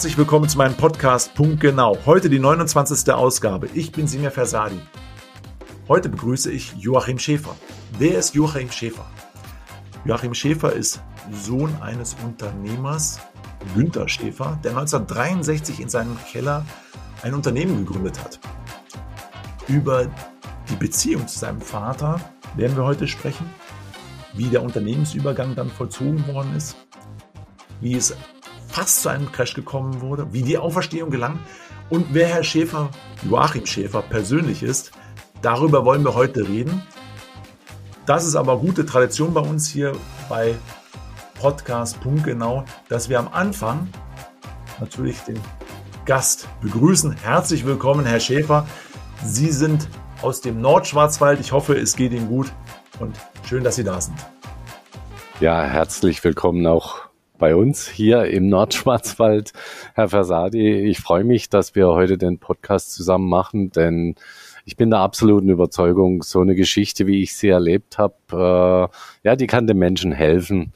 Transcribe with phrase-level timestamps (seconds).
[0.00, 1.94] Herzlich willkommen zu meinem Podcast Punkt Genau.
[2.06, 3.12] Heute die 29.
[3.12, 3.68] Ausgabe.
[3.74, 4.80] Ich bin Simir Fersadi.
[5.88, 7.54] Heute begrüße ich Joachim Schäfer.
[7.98, 9.04] Wer ist Joachim Schäfer?
[10.06, 13.20] Joachim Schäfer ist Sohn eines Unternehmers,
[13.74, 16.64] Günther Schäfer, der 1963 in seinem Keller
[17.22, 18.40] ein Unternehmen gegründet hat.
[19.68, 20.06] Über
[20.70, 22.18] die Beziehung zu seinem Vater
[22.56, 23.50] werden wir heute sprechen,
[24.32, 26.74] wie der Unternehmensübergang dann vollzogen worden ist,
[27.82, 28.16] wie es
[28.70, 31.38] fast zu einem Crash gekommen wurde, wie die Auferstehung gelang
[31.90, 32.90] und wer Herr Schäfer,
[33.28, 34.92] Joachim Schäfer, persönlich ist,
[35.42, 36.82] darüber wollen wir heute reden.
[38.06, 39.92] Das ist aber gute Tradition bei uns hier
[40.28, 40.54] bei
[41.40, 43.88] Podcast genau, dass wir am Anfang
[44.78, 45.40] natürlich den
[46.04, 47.12] Gast begrüßen.
[47.12, 48.66] Herzlich willkommen, Herr Schäfer.
[49.24, 49.88] Sie sind
[50.22, 51.40] aus dem Nordschwarzwald.
[51.40, 52.52] Ich hoffe, es geht Ihnen gut
[53.00, 53.16] und
[53.48, 54.16] schön, dass Sie da sind.
[55.40, 57.09] Ja, herzlich willkommen auch
[57.40, 59.52] bei uns hier im Nordschwarzwald,
[59.94, 60.82] Herr Versadi.
[60.88, 64.14] Ich freue mich, dass wir heute den Podcast zusammen machen, denn
[64.66, 68.90] ich bin der absoluten Überzeugung, so eine Geschichte, wie ich sie erlebt habe,
[69.22, 70.72] äh, ja, die kann den Menschen helfen,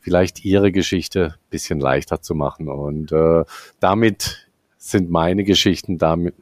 [0.00, 2.68] vielleicht ihre Geschichte bisschen leichter zu machen.
[2.68, 3.44] Und äh,
[3.78, 6.34] damit sind meine Geschichten damit,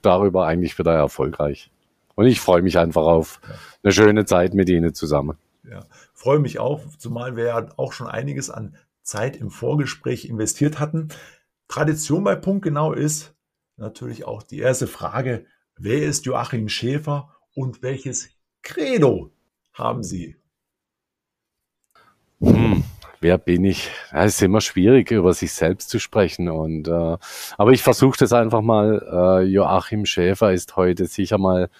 [0.00, 1.70] darüber eigentlich wieder erfolgreich.
[2.14, 3.40] Und ich freue mich einfach auf
[3.82, 5.36] eine schöne Zeit mit Ihnen zusammen.
[5.70, 10.78] Ja, freue mich auch, zumal wir ja auch schon einiges an Zeit im Vorgespräch investiert
[10.78, 11.08] hatten.
[11.68, 13.34] Tradition bei Punkt genau ist
[13.76, 18.30] natürlich auch die erste Frage, wer ist Joachim Schäfer und welches
[18.62, 19.30] Credo
[19.72, 20.36] haben Sie?
[22.40, 22.84] Hm,
[23.20, 23.90] wer bin ich?
[24.12, 26.48] Es ist immer schwierig, über sich selbst zu sprechen.
[26.48, 27.16] Und äh,
[27.56, 29.42] aber ich versuche das einfach mal.
[29.42, 31.70] Äh, Joachim Schäfer ist heute sicher mal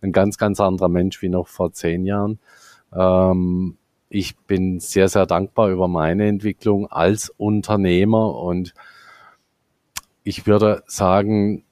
[0.00, 2.38] ein ganz, ganz anderer Mensch wie noch vor zehn Jahren.
[2.92, 3.78] Ähm,
[4.10, 8.74] ich bin sehr, sehr dankbar über meine Entwicklung als Unternehmer und
[10.24, 11.64] ich würde sagen,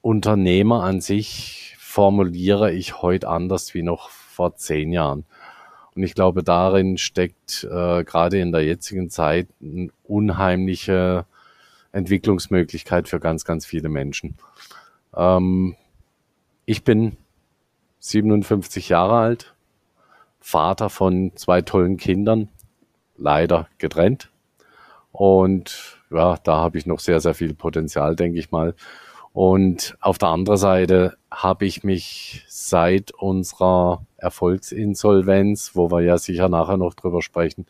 [0.00, 5.24] Unternehmer an sich formuliere ich heute anders wie noch vor zehn Jahren.
[5.94, 11.26] Und ich glaube, darin steckt äh, gerade in der jetzigen Zeit eine unheimliche
[11.92, 14.36] Entwicklungsmöglichkeit für ganz, ganz viele Menschen.
[15.16, 15.74] Ähm,
[16.66, 17.16] ich bin
[18.00, 19.54] 57 Jahre alt,
[20.48, 22.48] Vater von zwei tollen Kindern,
[23.18, 24.30] leider getrennt.
[25.12, 28.74] Und ja, da habe ich noch sehr, sehr viel Potenzial, denke ich mal.
[29.34, 36.48] Und auf der anderen Seite habe ich mich seit unserer Erfolgsinsolvenz, wo wir ja sicher
[36.48, 37.66] nachher noch drüber sprechen,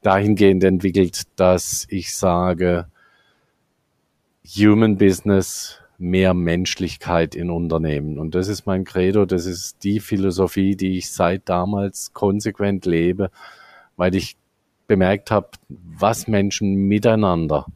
[0.00, 2.86] dahingehend entwickelt, dass ich sage,
[4.46, 8.18] Human Business mehr Menschlichkeit in Unternehmen.
[8.18, 13.30] Und das ist mein Credo, das ist die Philosophie, die ich seit damals konsequent lebe,
[13.96, 14.36] weil ich
[14.86, 17.66] bemerkt habe, was Menschen miteinander,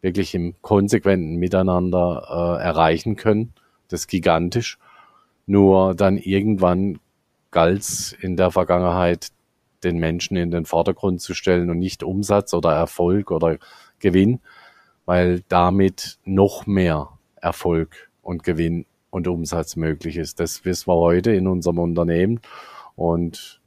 [0.00, 3.52] wirklich im konsequenten Miteinander äh, erreichen können.
[3.88, 4.78] Das ist gigantisch.
[5.46, 7.00] Nur dann irgendwann
[7.50, 9.28] galt in der Vergangenheit,
[9.82, 13.58] den Menschen in den Vordergrund zu stellen und nicht Umsatz oder Erfolg oder
[13.98, 14.40] Gewinn,
[15.04, 20.40] weil damit noch mehr Erfolg und Gewinn und Umsatz möglich ist.
[20.40, 22.40] Das wissen wir heute in unserem Unternehmen.
[22.94, 23.60] Und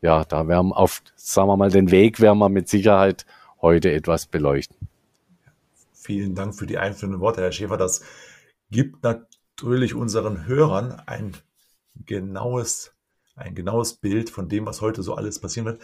[0.00, 3.26] ja, da werden wir auf, sagen wir mal, den Weg werden wir mit Sicherheit
[3.60, 4.88] heute etwas beleuchten.
[5.92, 7.76] Vielen Dank für die einführenden Worte, Herr Schäfer.
[7.76, 8.02] Das
[8.70, 11.36] gibt natürlich unseren Hörern ein
[12.04, 12.94] genaues,
[13.34, 15.82] ein genaues Bild von dem, was heute so alles passieren wird.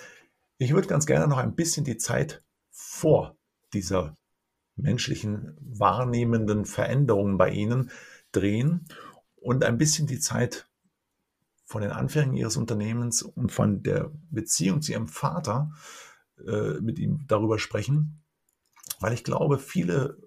[0.59, 3.37] Ich würde ganz gerne noch ein bisschen die Zeit vor
[3.73, 4.17] dieser
[4.77, 7.91] menschlichen wahrnehmenden Veränderungen bei Ihnen
[8.33, 8.87] drehen
[9.37, 10.67] und ein bisschen die Zeit
[11.65, 15.71] von den Anfängen Ihres Unternehmens und von der Beziehung zu Ihrem Vater
[16.47, 18.23] äh, mit ihm darüber sprechen,
[19.01, 20.19] weil ich glaube, viele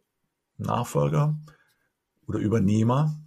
[0.57, 1.38] Nachfolger
[2.27, 3.19] oder Übernehmer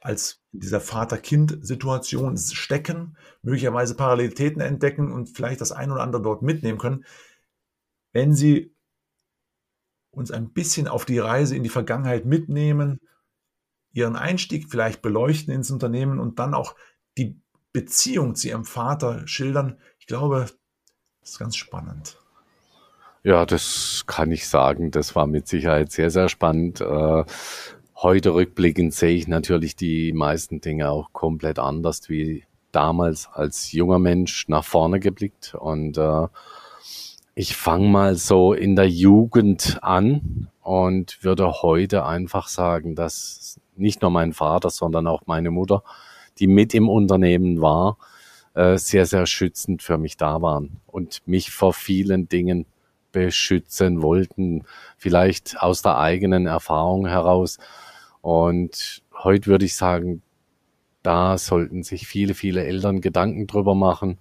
[0.00, 6.78] als dieser Vater-Kind-Situation stecken, möglicherweise Parallelitäten entdecken und vielleicht das ein oder andere dort mitnehmen
[6.78, 7.04] können,
[8.12, 8.74] wenn sie
[10.12, 13.00] uns ein bisschen auf die Reise in die Vergangenheit mitnehmen,
[13.92, 16.76] ihren Einstieg vielleicht beleuchten ins Unternehmen und dann auch
[17.18, 17.36] die
[17.72, 19.78] Beziehung zu ihrem Vater schildern.
[19.98, 20.46] Ich glaube,
[21.20, 22.18] das ist ganz spannend.
[23.24, 24.90] Ja, das kann ich sagen.
[24.90, 26.80] Das war mit Sicherheit sehr, sehr spannend.
[26.80, 27.24] Äh,
[27.96, 33.98] heute rückblickend sehe ich natürlich die meisten Dinge auch komplett anders wie damals als junger
[33.98, 35.54] Mensch nach vorne geblickt.
[35.54, 36.26] Und äh,
[37.34, 44.02] ich fange mal so in der Jugend an und würde heute einfach sagen, dass nicht
[44.02, 45.82] nur mein Vater, sondern auch meine Mutter,
[46.38, 47.96] die mit im Unternehmen war,
[48.54, 52.66] äh, sehr, sehr schützend für mich da waren und mich vor vielen Dingen
[53.12, 54.64] beschützen wollten,
[54.98, 57.58] vielleicht aus der eigenen Erfahrung heraus.
[58.20, 60.22] Und heute würde ich sagen,
[61.02, 64.18] da sollten sich viele, viele Eltern Gedanken drüber machen,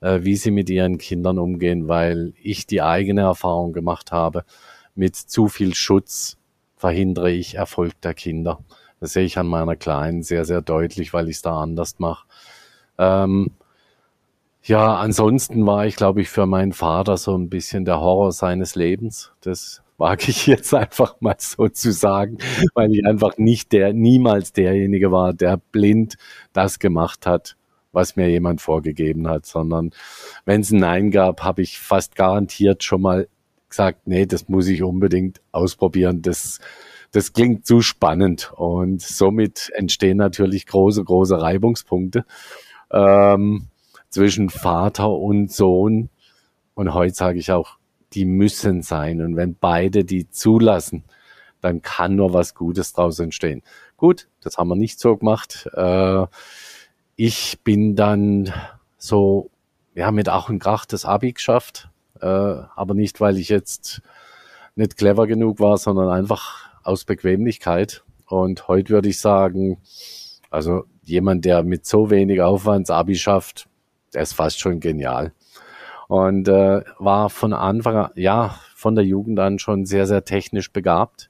[0.00, 4.44] äh, wie sie mit ihren Kindern umgehen, weil ich die eigene Erfahrung gemacht habe.
[4.94, 6.36] Mit zu viel Schutz
[6.76, 8.60] verhindere ich Erfolg der Kinder.
[9.00, 12.26] Das sehe ich an meiner Kleinen sehr, sehr deutlich, weil ich es da anders mache.
[12.98, 13.50] Ähm,
[14.62, 18.74] ja, ansonsten war ich, glaube ich, für meinen Vater so ein bisschen der Horror seines
[18.74, 19.32] Lebens.
[19.40, 22.38] Das wage ich jetzt einfach mal so zu sagen,
[22.74, 26.16] weil ich einfach nicht der, niemals derjenige war, der blind
[26.52, 27.56] das gemacht hat,
[27.92, 29.90] was mir jemand vorgegeben hat, sondern
[30.44, 33.28] wenn es ein Nein gab, habe ich fast garantiert schon mal
[33.68, 36.22] gesagt, nee, das muss ich unbedingt ausprobieren.
[36.22, 36.60] Das,
[37.12, 42.24] das klingt zu spannend und somit entstehen natürlich große, große Reibungspunkte
[42.92, 43.68] ähm,
[44.08, 46.10] zwischen Vater und Sohn.
[46.74, 47.78] Und heute sage ich auch,
[48.12, 49.20] die müssen sein.
[49.22, 51.04] Und wenn beide die zulassen,
[51.60, 53.62] dann kann nur was Gutes draus entstehen.
[53.96, 55.68] Gut, das haben wir nicht so gemacht.
[55.74, 56.26] Äh,
[57.22, 58.50] ich bin dann
[58.96, 59.50] so,
[59.94, 61.90] ja, mit Ach und Krach das Abi geschafft.
[62.18, 64.00] Äh, aber nicht, weil ich jetzt
[64.74, 68.04] nicht clever genug war, sondern einfach aus Bequemlichkeit.
[68.26, 69.82] Und heute würde ich sagen,
[70.48, 73.68] also jemand, der mit so wenig Aufwand das Abi schafft,
[74.14, 75.34] der ist fast schon genial
[76.08, 80.72] und äh, war von Anfang an, ja, von der Jugend an schon sehr, sehr technisch
[80.72, 81.28] begabt.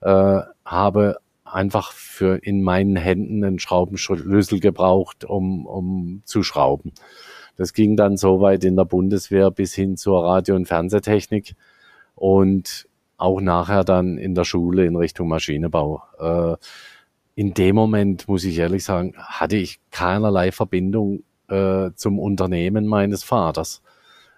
[0.00, 1.18] Äh, habe
[1.52, 6.92] einfach für in meinen Händen einen Schraubenschlüssel gebraucht, um, um zu schrauben.
[7.56, 11.56] Das ging dann so weit in der Bundeswehr bis hin zur Radio- und Fernsehtechnik
[12.14, 16.02] und auch nachher dann in der Schule in Richtung Maschinenbau.
[16.18, 16.56] Äh,
[17.34, 23.24] in dem Moment, muss ich ehrlich sagen, hatte ich keinerlei Verbindung äh, zum Unternehmen meines
[23.24, 23.82] Vaters.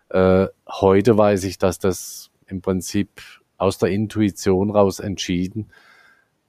[0.09, 3.23] Äh, heute weiß ich, dass das im Prinzip
[3.59, 5.71] aus der Intuition raus entschieden,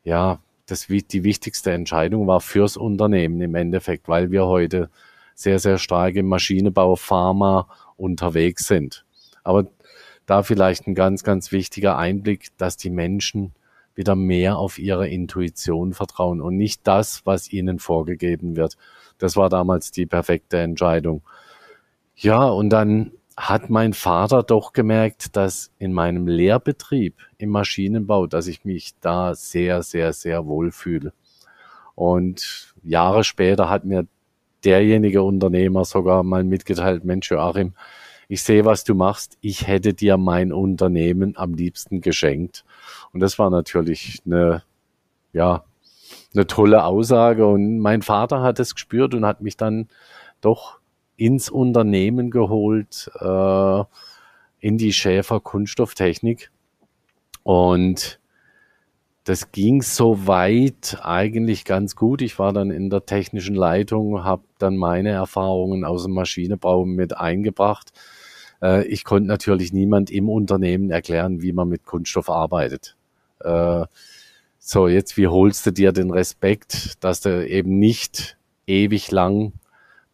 [0.04, 0.40] ja,
[0.72, 4.90] das die wichtigste Entscheidung war fürs Unternehmen im Endeffekt, weil wir heute
[5.36, 9.06] sehr, sehr stark im Maschinenbau, Pharma unterwegs sind.
[9.44, 9.68] Aber
[10.26, 13.52] da vielleicht ein ganz, ganz wichtiger Einblick, dass die Menschen
[13.96, 18.78] wieder mehr auf ihre Intuition vertrauen und nicht das, was ihnen vorgegeben wird.
[19.18, 21.22] Das war damals die perfekte Entscheidung.
[22.16, 28.48] Ja, und dann hat mein Vater doch gemerkt, dass in meinem Lehrbetrieb im Maschinenbau, dass
[28.48, 31.14] ich mich da sehr, sehr, sehr wohl fühle.
[31.96, 34.08] Und Jahre später hat mir
[34.64, 37.74] derjenige Unternehmer sogar mal mitgeteilt, Mensch, Joachim,
[38.28, 39.38] ich sehe, was du machst.
[39.42, 42.64] Ich hätte dir mein Unternehmen am liebsten geschenkt.
[43.12, 44.64] Und das war natürlich eine,
[45.34, 45.66] ja,
[46.34, 47.46] eine tolle Aussage.
[47.46, 49.90] Und mein Vater hat es gespürt und hat mich dann
[50.40, 50.81] doch
[51.22, 53.84] ins Unternehmen geholt, äh,
[54.60, 56.50] in die Schäfer Kunststofftechnik.
[57.44, 58.20] Und
[59.26, 62.24] das ging so weit eigentlich ganz gut.
[62.24, 67.16] Ich war dann in der technischen Leitung, habe dann meine Erfahrungen aus dem Maschinenbau mit
[67.16, 67.94] eingebracht.
[68.64, 72.98] Äh, ich konnte natürlich niemand im Unternehmen erklären, wie man mit Kunststoff arbeitet.
[73.42, 73.86] Äh,
[74.58, 79.54] so, jetzt wie holst du dir den Respekt, dass du eben nicht ewig lang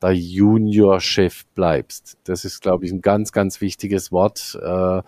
[0.01, 2.18] der Junior-Chef bleibst.
[2.24, 4.58] Das ist, glaube ich, ein ganz, ganz wichtiges Wort.
[4.62, 5.01] Äh,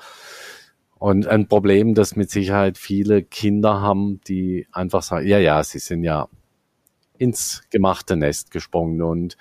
[0.99, 5.79] und ein Problem, das mit Sicherheit viele Kinder haben, die einfach sagen, ja, ja, sie
[5.79, 6.27] sind ja
[7.17, 9.01] ins gemachte Nest gesprungen.
[9.01, 9.37] Und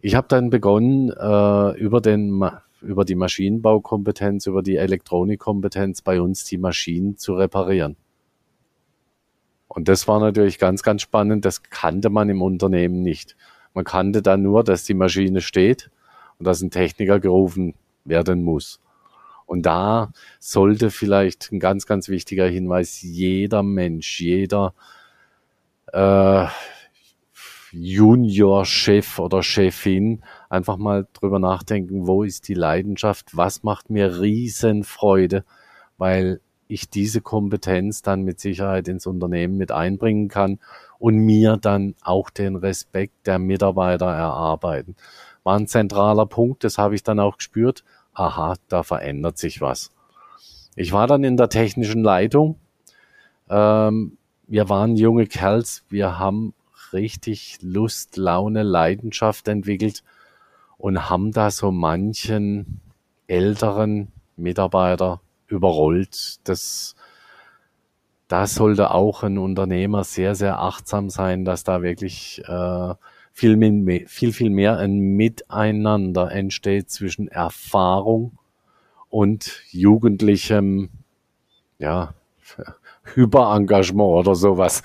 [0.00, 2.42] ich habe dann begonnen, äh, über, den,
[2.80, 7.96] über die Maschinenbaukompetenz, über die Elektronikkompetenz bei uns die Maschinen zu reparieren.
[9.68, 11.44] Und das war natürlich ganz, ganz spannend.
[11.44, 13.36] Das kannte man im Unternehmen nicht.
[13.74, 15.90] Man kannte dann nur, dass die Maschine steht
[16.38, 17.74] und dass ein Techniker gerufen
[18.04, 18.80] werden muss.
[19.46, 24.74] Und da sollte vielleicht ein ganz, ganz wichtiger Hinweis, jeder Mensch, jeder
[25.92, 26.46] äh,
[27.72, 35.44] Junior-Chef oder Chefin einfach mal drüber nachdenken, wo ist die Leidenschaft, was macht mir Riesenfreude,
[35.98, 40.58] weil ich diese Kompetenz dann mit Sicherheit ins Unternehmen mit einbringen kann
[40.98, 44.96] und mir dann auch den Respekt der Mitarbeiter erarbeiten.
[45.42, 47.84] War ein zentraler Punkt, das habe ich dann auch gespürt.
[48.12, 49.90] Aha, da verändert sich was.
[50.76, 52.56] Ich war dann in der technischen Leitung.
[53.48, 56.54] Ähm, wir waren junge Kerls, wir haben
[56.92, 60.02] richtig Lust, Laune, Leidenschaft entwickelt
[60.76, 62.80] und haben da so manchen
[63.26, 66.36] älteren Mitarbeiter überrollt.
[66.44, 66.94] Das
[68.30, 72.94] da sollte auch ein Unternehmer sehr, sehr achtsam sein, dass da wirklich äh,
[73.32, 78.38] viel, viel, viel mehr ein Miteinander entsteht zwischen Erfahrung
[79.08, 80.90] und jugendlichem,
[81.78, 82.14] ja,
[83.14, 84.84] Hyperengagement oder sowas.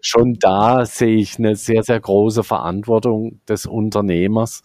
[0.00, 4.62] Schon da sehe ich eine sehr, sehr große Verantwortung des Unternehmers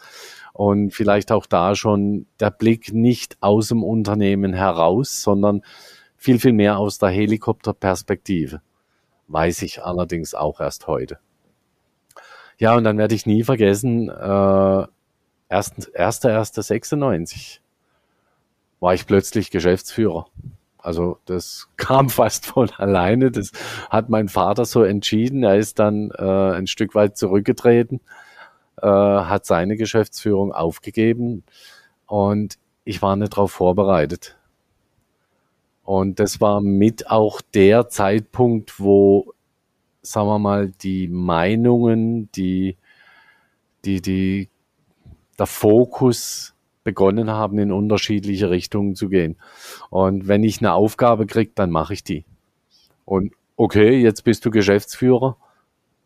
[0.54, 5.64] und vielleicht auch da schon der Blick nicht aus dem Unternehmen heraus, sondern
[6.16, 8.62] viel, viel mehr aus der Helikopterperspektive.
[9.28, 11.20] Weiß ich allerdings auch erst heute.
[12.58, 14.86] Ja, und dann werde ich nie vergessen, äh,
[15.50, 17.60] 1.1.96
[18.80, 20.28] war ich plötzlich Geschäftsführer.
[20.78, 23.32] Also das kam fast von alleine.
[23.32, 23.52] Das
[23.90, 25.44] hat mein Vater so entschieden.
[25.44, 28.00] Er ist dann äh, ein Stück weit zurückgetreten,
[28.84, 31.44] äh, hat seine Geschäftsführung aufgegeben
[32.06, 34.38] und ich war nicht darauf vorbereitet.
[35.84, 39.34] Und das war mit auch der Zeitpunkt, wo,
[40.02, 42.78] sagen wir mal, die Meinungen, die,
[43.86, 44.50] die, die,
[45.40, 49.38] der Fokus begonnen haben, in unterschiedliche Richtungen zu gehen.
[49.90, 52.26] Und wenn ich eine Aufgabe kriege, dann mache ich die.
[53.06, 55.38] Und okay, jetzt bist du Geschäftsführer,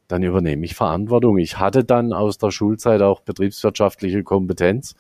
[0.08, 1.38] dann übernehme ich Verantwortung.
[1.38, 4.96] Ich hatte dann aus der Schulzeit auch betriebswirtschaftliche Kompetenz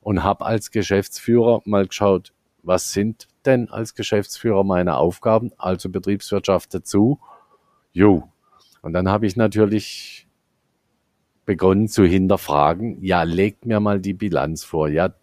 [0.00, 6.74] und habe als Geschäftsführer mal geschaut, was sind denn als Geschäftsführer meine Aufgaben, also Betriebswirtschaft
[6.74, 7.20] dazu.
[7.92, 8.24] Jo.
[8.82, 10.26] Und dann habe ich natürlich
[11.46, 14.88] begonnen zu hinterfragen, ja, legt mir mal die Bilanz vor.
[14.88, 15.14] Ja,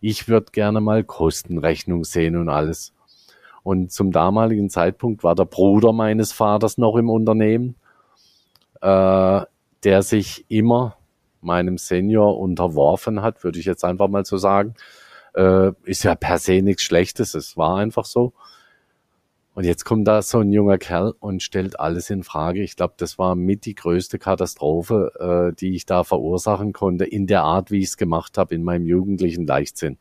[0.00, 2.94] ich würde gerne mal Kostenrechnung sehen und alles.
[3.62, 7.76] Und zum damaligen Zeitpunkt war der Bruder meines Vaters noch im Unternehmen,
[8.80, 9.40] äh,
[9.84, 10.96] der sich immer
[11.40, 14.74] meinem Senior unterworfen hat, würde ich jetzt einfach mal so sagen.
[15.34, 18.32] Äh, ist ja per se nichts Schlechtes, es war einfach so.
[19.54, 22.62] Und jetzt kommt da so ein junger Kerl und stellt alles in Frage.
[22.62, 27.26] Ich glaube, das war mit die größte Katastrophe, äh, die ich da verursachen konnte, in
[27.26, 29.98] der Art, wie ich es gemacht habe, in meinem jugendlichen Leichtsinn.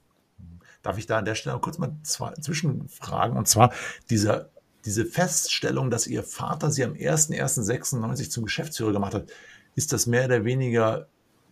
[0.84, 3.36] Darf ich da an der Stelle kurz mal zwei, zwischenfragen?
[3.36, 3.74] Und zwar
[4.12, 4.52] dieser,
[4.88, 9.28] diese Feststellung, dass Ihr Vater Sie am 01.01.96 zum Geschäftsführer gemacht hat,
[9.76, 11.08] ist das mehr oder weniger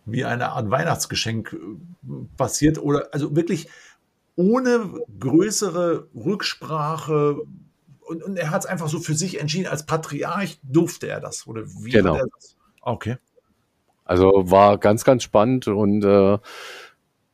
[0.06, 3.68] wie eine Art Weihnachtsgeschenk äh, passiert oder also wirklich
[4.36, 4.90] ohne
[5.20, 7.42] größere Rücksprache,
[8.00, 11.46] und, und er hat es einfach so für sich entschieden, als Patriarch durfte er das.
[11.46, 12.14] Oder wie genau.
[12.14, 12.56] hat er das?
[12.80, 13.16] Okay.
[14.04, 16.38] Also war ganz, ganz spannend und äh,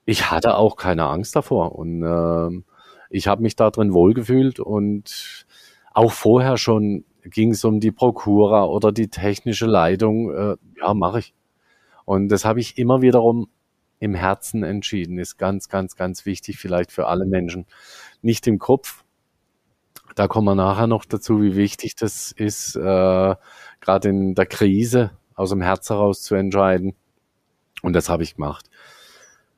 [0.05, 1.77] ich hatte auch keine Angst davor.
[1.77, 2.63] Und äh,
[3.11, 5.47] ich habe mich da drin wohlgefühlt und
[5.95, 10.35] auch vorher schon ging es um die Prokura oder die technische Leitung.
[10.35, 11.35] Äh, ja, mache ich.
[12.05, 13.49] Und das habe ich immer wiederum
[14.01, 15.19] im Herzen entschieden.
[15.19, 17.67] Ist ganz, ganz, ganz wichtig vielleicht für alle Menschen.
[18.21, 19.05] Nicht im Kopf,
[20.15, 23.35] da kommen wir nachher noch dazu, wie wichtig das ist, äh,
[23.81, 26.95] gerade in der Krise aus dem Herz heraus zu entscheiden.
[27.83, 28.69] Und das habe ich gemacht.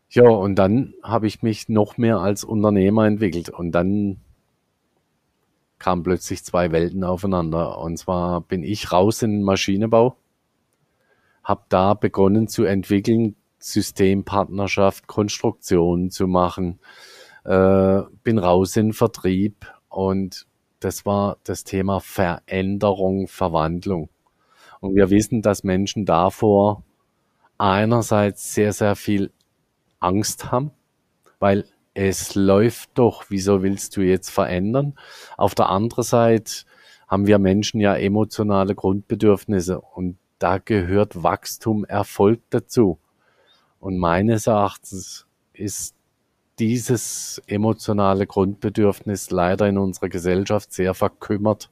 [0.08, 3.50] Ja, und dann habe ich mich noch mehr als Unternehmer entwickelt.
[3.50, 4.20] Und dann
[5.84, 7.78] kamen plötzlich zwei Welten aufeinander.
[7.78, 10.16] Und zwar bin ich raus in den Maschinenbau,
[11.42, 16.80] habe da begonnen zu entwickeln, Systempartnerschaft, Konstruktion zu machen,
[17.44, 20.46] äh, bin raus in den Vertrieb, und
[20.80, 24.08] das war das Thema Veränderung, Verwandlung.
[24.80, 26.82] Und wir wissen, dass Menschen davor
[27.58, 29.32] einerseits sehr, sehr viel
[30.00, 30.70] Angst haben,
[31.40, 34.94] weil es läuft doch, wieso willst du jetzt verändern?
[35.36, 36.64] Auf der anderen Seite
[37.06, 42.98] haben wir Menschen ja emotionale Grundbedürfnisse und da gehört Wachstum, Erfolg dazu.
[43.78, 45.94] Und meines Erachtens ist
[46.58, 51.70] dieses emotionale Grundbedürfnis leider in unserer Gesellschaft sehr verkümmert.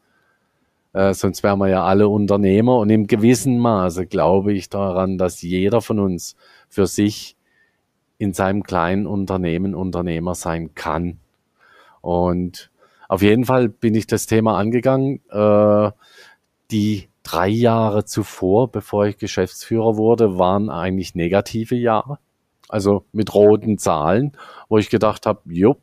[0.92, 2.78] Äh, sonst wären wir ja alle Unternehmer.
[2.78, 6.36] Und im gewissen Maße glaube ich daran, dass jeder von uns
[6.68, 7.36] für sich
[8.22, 11.18] in seinem kleinen Unternehmen Unternehmer sein kann.
[12.00, 12.70] Und
[13.08, 15.20] auf jeden Fall bin ich das Thema angegangen.
[15.30, 15.90] Äh,
[16.70, 22.18] die drei Jahre zuvor, bevor ich Geschäftsführer wurde, waren eigentlich negative Jahre
[22.72, 24.32] also mit roten Zahlen,
[24.68, 25.76] wo ich gedacht habe, jo,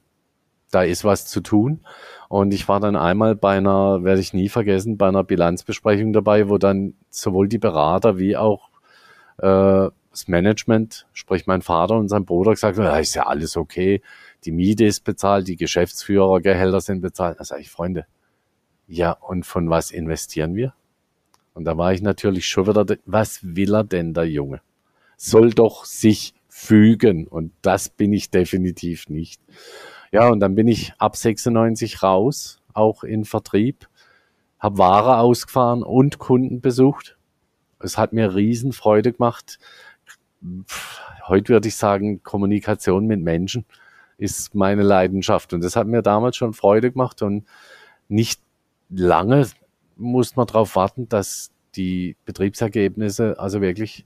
[0.71, 1.81] da ist was zu tun.
[2.29, 6.49] Und ich war dann einmal bei einer, werde ich nie vergessen, bei einer Bilanzbesprechung dabei,
[6.49, 8.69] wo dann sowohl die Berater wie auch
[9.37, 14.01] äh, das Management, sprich mein Vater und sein Bruder gesagt ja, ist ja alles okay,
[14.45, 17.39] die Miete ist bezahlt, die Geschäftsführergehälter sind bezahlt.
[17.39, 18.05] Da sage ich, Freunde,
[18.87, 20.73] ja, und von was investieren wir?
[21.53, 24.61] Und da war ich natürlich schon wieder, was will er denn, der Junge?
[25.17, 27.27] Soll doch sich fügen.
[27.27, 29.41] Und das bin ich definitiv nicht.
[30.11, 33.87] Ja, und dann bin ich ab 96 raus, auch in Vertrieb,
[34.57, 37.17] habe Ware ausgefahren und Kunden besucht.
[37.79, 39.59] Es hat mir Riesenfreude gemacht.
[41.27, 43.65] Heute würde ich sagen, Kommunikation mit Menschen
[44.17, 45.53] ist meine Leidenschaft.
[45.53, 47.45] Und das hat mir damals schon Freude gemacht und
[48.07, 48.41] nicht
[48.89, 49.47] lange
[49.95, 54.05] muss man darauf warten, dass die Betriebsergebnisse also wirklich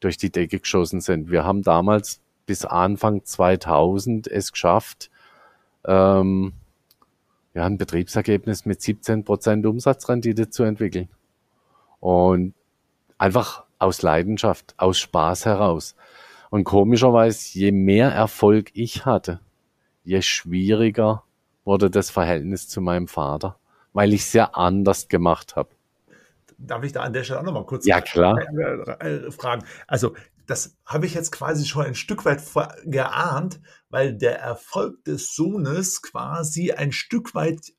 [0.00, 1.30] durch die Decke geschossen sind.
[1.30, 5.10] Wir haben damals bis Anfang 2000 es geschafft,
[5.86, 6.52] ähm,
[7.54, 11.08] ja, ein Betriebsergebnis mit 17 Prozent Umsatzrendite zu entwickeln.
[12.00, 12.54] Und
[13.16, 15.94] einfach aus Leidenschaft, aus Spaß heraus.
[16.50, 19.40] Und komischerweise, je mehr Erfolg ich hatte,
[20.04, 21.24] je schwieriger
[21.64, 23.58] wurde das Verhältnis zu meinem Vater,
[23.92, 25.70] weil ich es ja anders gemacht habe.
[26.58, 28.38] Darf ich da an der Stelle auch nochmal kurz ja, klar.
[29.00, 29.64] Äh, fragen?
[29.86, 30.14] Also,
[30.46, 32.42] das habe ich jetzt quasi schon ein Stück weit
[32.84, 37.72] geahnt, weil der Erfolg des Sohnes quasi ein Stück weit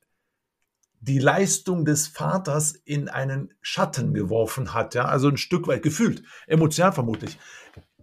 [1.00, 6.22] die Leistung des Vaters in einen Schatten geworfen hat, ja, also ein Stück weit gefühlt,
[6.46, 7.38] emotional vermutlich.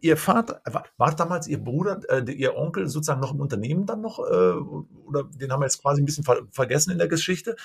[0.04, 0.62] Ihr Vater,
[0.98, 4.54] war damals Ihr Bruder, äh, Ihr Onkel sozusagen noch im Unternehmen dann noch, äh,
[5.06, 7.56] oder den haben wir jetzt quasi ein bisschen ver vergessen in der Geschichte?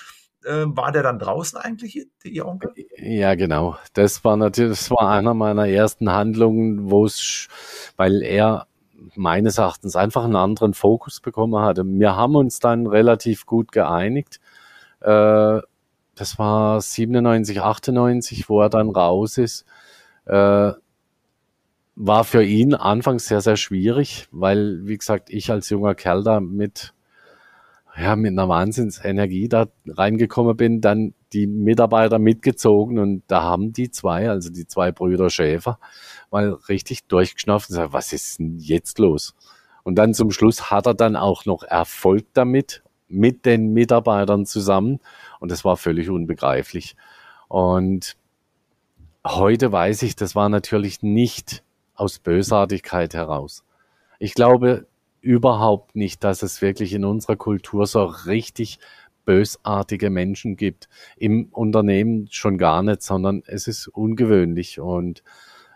[0.45, 2.71] Äh, war der dann draußen eigentlich, Ihr Onkel?
[2.95, 3.77] Ja, genau.
[3.93, 7.49] Das war natürlich, das war einer meiner ersten Handlungen, wo es,
[7.97, 8.67] weil er
[9.15, 11.83] meines Erachtens einfach einen anderen Fokus bekommen hatte.
[11.85, 14.39] Wir haben uns dann relativ gut geeinigt.
[15.01, 15.59] Äh,
[16.15, 19.65] das war 97, 98, wo er dann raus ist.
[20.25, 20.73] Äh,
[22.01, 26.39] war für ihn anfangs sehr, sehr schwierig, weil, wie gesagt, ich als junger Kerl da
[26.39, 26.93] mit,
[27.97, 33.91] ja, mit einer Wahnsinnsenergie da reingekommen bin, dann die Mitarbeiter mitgezogen und da haben die
[33.91, 35.77] zwei, also die zwei Brüder Schäfer,
[36.31, 39.35] mal richtig durchgeschnauft und gesagt, was ist denn jetzt los?
[39.83, 44.99] Und dann zum Schluss hat er dann auch noch Erfolg damit, mit den Mitarbeitern zusammen
[45.39, 46.95] und das war völlig unbegreiflich.
[47.47, 48.15] Und
[49.25, 51.63] heute weiß ich, das war natürlich nicht
[51.95, 53.63] aus Bösartigkeit heraus.
[54.19, 54.87] Ich glaube
[55.21, 58.79] überhaupt nicht, dass es wirklich in unserer Kultur so richtig
[59.25, 60.89] bösartige Menschen gibt.
[61.17, 65.23] Im Unternehmen schon gar nicht, sondern es ist ungewöhnlich und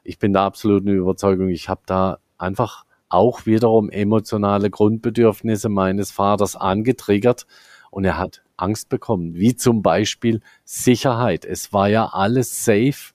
[0.04, 6.56] ich bin der absoluten Überzeugung, ich habe da einfach auch wiederum emotionale Grundbedürfnisse meines Vaters
[6.56, 7.45] angetriggert
[7.91, 11.45] und er hat Angst bekommen, wie zum Beispiel Sicherheit.
[11.45, 13.13] Es war ja alles safe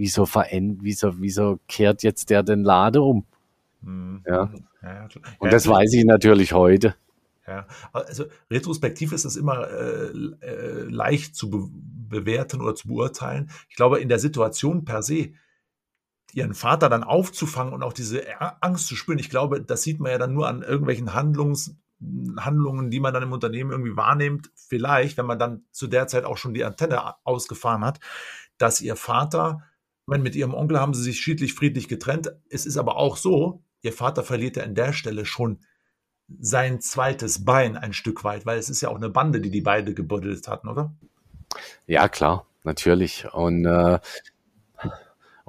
[0.00, 3.26] wieso verändert, wieso, wieso kehrt jetzt der den Lade um?
[3.82, 4.22] Mhm.
[4.26, 4.50] Ja.
[4.82, 5.08] ja.
[5.38, 6.94] Und das weiß ich natürlich heute.
[7.46, 10.10] Ja, also retrospektiv ist es immer äh,
[10.40, 11.68] äh, leicht zu be
[12.10, 13.50] bewerten oder zu beurteilen.
[13.68, 15.32] Ich glaube, in der Situation per se,
[16.34, 18.22] ihren Vater dann aufzufangen und auch diese
[18.62, 21.76] Angst zu spüren, ich glaube, das sieht man ja dann nur an irgendwelchen Handlungs,
[22.38, 26.24] Handlungen, die man dann im Unternehmen irgendwie wahrnimmt, vielleicht, wenn man dann zu der Zeit
[26.24, 28.00] auch schon die Antenne ausgefahren hat,
[28.58, 29.62] dass ihr Vater
[30.10, 32.32] meine, mit ihrem Onkel haben sie sich schiedlich friedlich getrennt.
[32.50, 35.60] Es ist aber auch so, ihr Vater verliert ja an der Stelle schon
[36.40, 39.60] sein zweites Bein ein Stück weit, weil es ist ja auch eine Bande, die die
[39.60, 40.92] beide gebuddelt hatten, oder?
[41.86, 43.32] Ja, klar, natürlich.
[43.32, 44.00] Und, äh,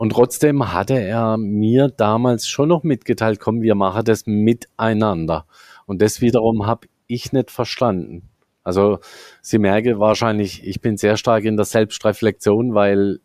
[0.02, 5.46] und trotzdem hatte er mir damals schon noch mitgeteilt, komm, wir machen das miteinander.
[5.86, 8.28] Und das wiederum habe ich nicht verstanden.
[8.64, 8.98] Also
[9.44, 13.20] Sie merken wahrscheinlich, ich bin sehr stark in der Selbstreflexion, weil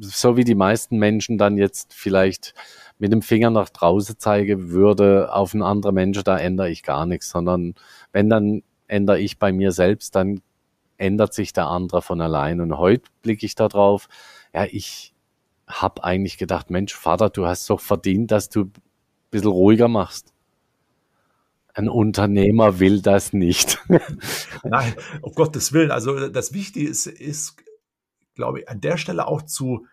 [0.00, 2.52] so wie die meisten Menschen dann jetzt vielleicht
[2.98, 7.06] mit dem Finger nach draußen zeige würde auf einen anderen Menschen, da ändere ich gar
[7.06, 7.74] nichts, sondern
[8.12, 10.42] wenn dann ändere ich bei mir selbst, dann
[10.98, 12.60] ändert sich der andere von allein.
[12.60, 14.08] Und heute blicke ich da drauf,
[14.52, 15.14] ja, ich
[15.70, 18.72] habe eigentlich gedacht, Mensch, Vater, du hast doch verdient, dass du ein
[19.30, 20.32] bisschen ruhiger machst.
[21.72, 23.78] Ein Unternehmer will das nicht.
[24.64, 25.90] Nein, um Gottes Willen.
[25.90, 27.56] Also das Wichtige ist, ist
[28.34, 29.86] glaube ich, an der Stelle auch zu,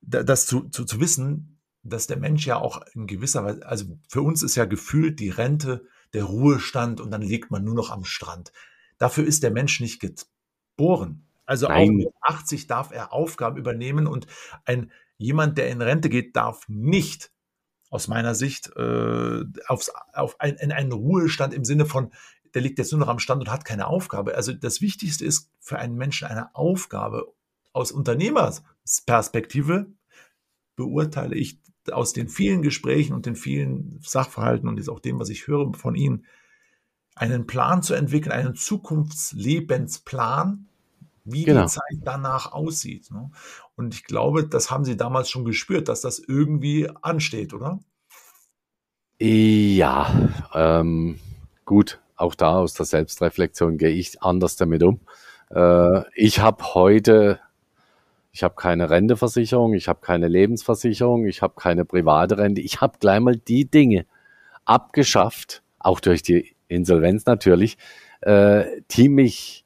[0.00, 4.22] das zu, zu, zu wissen, dass der Mensch ja auch in gewisser Weise, also für
[4.22, 8.04] uns ist ja gefühlt die Rente der Ruhestand und dann liegt man nur noch am
[8.04, 8.52] Strand.
[8.98, 11.26] Dafür ist der Mensch nicht geboren.
[11.44, 11.88] Also Nein.
[11.88, 14.26] auch mit 80 darf er Aufgaben übernehmen und
[14.64, 17.30] ein jemand, der in Rente geht, darf nicht
[17.90, 22.12] aus meiner Sicht äh, aufs, auf ein, in einen Ruhestand im Sinne von,
[22.54, 24.34] der liegt jetzt nur noch am Stand und hat keine Aufgabe.
[24.34, 27.32] Also das Wichtigste ist für einen Menschen eine Aufgabe
[27.72, 29.92] aus Unternehmersperspektive
[30.76, 35.46] beurteile ich aus den vielen Gesprächen und den vielen Sachverhalten und auch dem, was ich
[35.46, 36.24] höre von Ihnen,
[37.14, 40.68] einen Plan zu entwickeln, einen Zukunftslebensplan,
[41.32, 41.62] wie genau.
[41.62, 43.10] die Zeit danach aussieht.
[43.10, 43.30] Ne?
[43.76, 47.78] Und ich glaube, das haben Sie damals schon gespürt, dass das irgendwie ansteht, oder?
[49.20, 50.12] Ja,
[50.54, 51.18] ähm,
[51.64, 55.00] gut, auch da aus der Selbstreflexion gehe ich anders damit um.
[55.50, 57.40] Äh, ich habe heute
[58.38, 62.60] ich habe keine Renteversicherung, ich habe keine Lebensversicherung, ich habe keine private Rente.
[62.60, 64.06] Ich habe gleich mal die Dinge
[64.64, 67.78] abgeschafft, auch durch die Insolvenz natürlich,
[68.20, 69.64] äh, die mich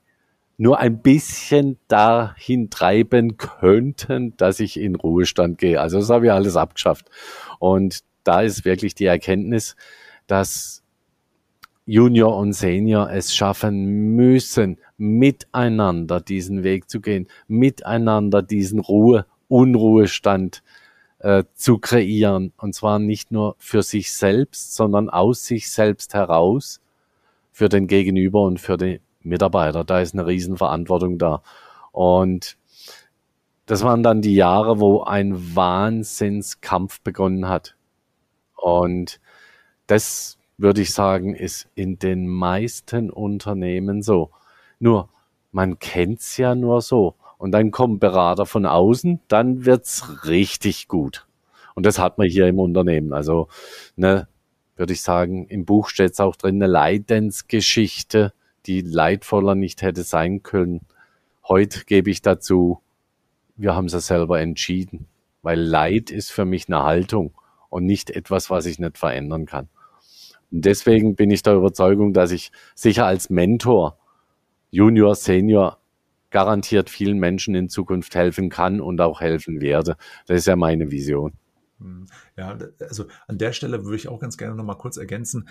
[0.62, 5.80] nur ein bisschen dahin treiben könnten, dass ich in Ruhestand gehe.
[5.80, 7.10] Also das habe ich alles abgeschafft.
[7.58, 9.74] Und da ist wirklich die Erkenntnis,
[10.28, 10.84] dass
[11.84, 20.62] Junior und Senior es schaffen müssen, miteinander diesen Weg zu gehen, miteinander diesen Ruhe, Unruhestand
[21.18, 22.52] äh, zu kreieren.
[22.56, 26.80] Und zwar nicht nur für sich selbst, sondern aus sich selbst heraus,
[27.50, 29.84] für den Gegenüber und für die Mitarbeiter.
[29.84, 31.42] Da ist eine Riesenverantwortung da.
[31.92, 32.56] Und
[33.66, 37.76] das waren dann die Jahre, wo ein Wahnsinnskampf begonnen hat.
[38.56, 39.20] Und
[39.86, 44.30] das würde ich sagen, ist in den meisten Unternehmen so.
[44.78, 45.08] Nur,
[45.50, 47.14] man kennt's ja nur so.
[47.38, 51.26] Und dann kommen Berater von außen, dann wird's richtig gut.
[51.74, 53.12] Und das hat man hier im Unternehmen.
[53.12, 53.48] Also,
[53.96, 54.28] ne,
[54.76, 58.32] würde ich sagen, im Buch steht's auch drin, eine Leidensgeschichte
[58.66, 60.86] die leidvoller nicht hätte sein können.
[61.46, 62.80] Heute gebe ich dazu,
[63.56, 65.08] wir haben es selber entschieden,
[65.42, 67.34] weil Leid ist für mich eine Haltung
[67.68, 69.68] und nicht etwas, was ich nicht verändern kann.
[70.50, 73.98] Und deswegen bin ich der Überzeugung, dass ich sicher als Mentor,
[74.70, 75.78] Junior, Senior,
[76.30, 79.96] garantiert vielen Menschen in Zukunft helfen kann und auch helfen werde.
[80.26, 81.34] Das ist ja meine Vision.
[81.78, 82.06] Hm.
[82.36, 85.48] Ja, also an der Stelle würde ich auch ganz gerne noch mal kurz ergänzen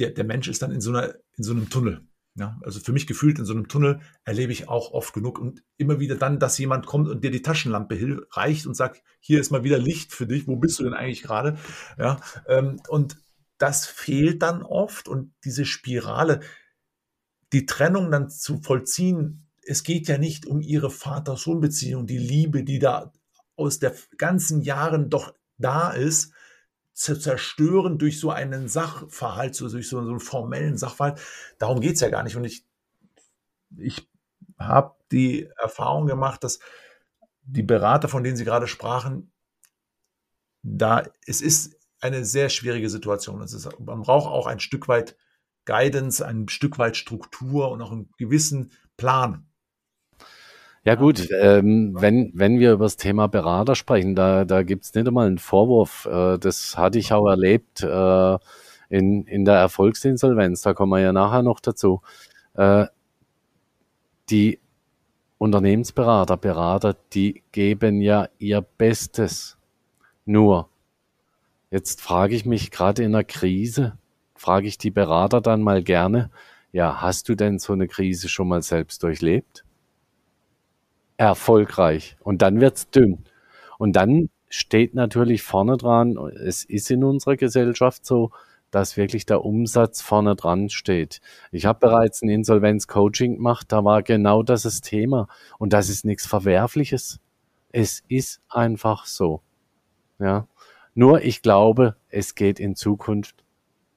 [0.00, 2.06] der, der Mensch ist dann in so, einer, in so einem Tunnel.
[2.36, 5.64] Ja, also für mich gefühlt in so einem Tunnel erlebe ich auch oft genug und
[5.76, 9.50] immer wieder dann, dass jemand kommt und dir die Taschenlampe reicht und sagt, hier ist
[9.50, 11.58] mal wieder Licht für dich, wo bist du denn eigentlich gerade?
[11.98, 13.16] Ja, ähm, und
[13.58, 16.40] das fehlt dann oft und diese Spirale,
[17.52, 22.78] die Trennung dann zu vollziehen, es geht ja nicht um ihre Vater-Sohn-Beziehung, die Liebe, die
[22.78, 23.12] da
[23.56, 26.32] aus der ganzen Jahren doch da ist,
[26.92, 31.20] zerstören durch so einen Sachverhalt, so, durch so, einen formellen Sachverhalt.
[31.58, 32.36] Darum geht es ja gar nicht.
[32.36, 32.64] Und ich,
[33.76, 34.08] ich
[34.58, 36.58] habe die Erfahrung gemacht, dass
[37.42, 39.32] die Berater, von denen Sie gerade sprachen,
[40.62, 43.40] da es ist eine sehr schwierige Situation.
[43.42, 45.16] Es ist, man braucht auch ein Stück weit
[45.64, 49.49] Guidance, ein Stück weit Struktur und auch einen gewissen Plan.
[50.84, 55.06] Ja gut, ähm, wenn, wenn wir über das Thema Berater sprechen, da, da gibt's nicht
[55.06, 56.06] einmal einen Vorwurf.
[56.10, 58.38] Äh, das hatte ich auch erlebt äh,
[58.88, 62.00] in, in der Erfolgsinsolvenz, da kommen wir ja nachher noch dazu.
[62.54, 62.86] Äh,
[64.30, 64.58] die
[65.38, 69.58] Unternehmensberater, Berater, die geben ja ihr Bestes.
[70.26, 70.68] Nur,
[71.70, 73.98] jetzt frage ich mich gerade in einer Krise,
[74.34, 76.30] frage ich die Berater dann mal gerne,
[76.72, 79.64] ja, hast du denn so eine Krise schon mal selbst durchlebt?
[81.20, 82.16] Erfolgreich.
[82.20, 83.24] Und dann wird's dünn.
[83.78, 88.30] Und dann steht natürlich vorne dran, es ist in unserer Gesellschaft so,
[88.70, 91.20] dass wirklich der Umsatz vorne dran steht.
[91.52, 95.28] Ich habe bereits ein Insolvenz-Coaching gemacht, da war genau das das Thema.
[95.58, 97.20] Und das ist nichts Verwerfliches.
[97.70, 99.42] Es ist einfach so.
[100.18, 100.48] Ja.
[100.94, 103.44] Nur ich glaube, es geht in Zukunft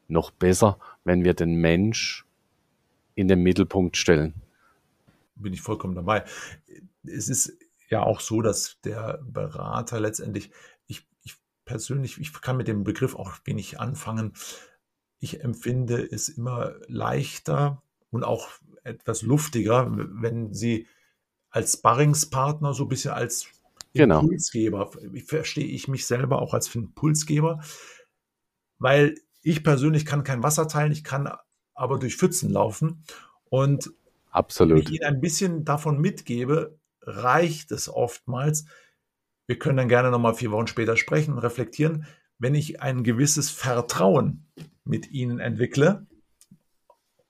[0.10, 2.26] noch besser, wenn wir den Mensch
[3.16, 4.34] in den Mittelpunkt stellen.
[5.36, 6.24] Bin ich vollkommen dabei
[7.04, 7.58] es ist
[7.90, 10.52] ja auch so, dass der Berater letztendlich,
[10.88, 11.36] ich, ich
[11.66, 14.34] persönlich, ich kann mit dem Begriff auch wenig anfangen.
[15.20, 18.50] Ich empfinde es immer leichter und auch
[18.84, 20.88] etwas luftiger, wenn sie
[21.50, 23.48] als Sparringspartner so ein bisschen als
[23.94, 24.22] genau.
[24.22, 27.62] Impulsgeber, ich verstehe ich mich selber auch als Impulsgeber,
[28.80, 31.32] weil ich persönlich kann kein Wasser teilen, ich kann
[31.74, 33.04] aber durch Pfützen laufen
[33.50, 33.92] und
[34.32, 34.80] Absolut.
[34.80, 38.66] ich ihnen ein bisschen davon mitgebe, reicht es oftmals.
[39.48, 42.06] Wir können dann gerne nochmal vier Wochen später sprechen und reflektieren,
[42.40, 44.46] wenn ich ein gewisses Vertrauen
[44.84, 46.08] mit ihnen entwickle,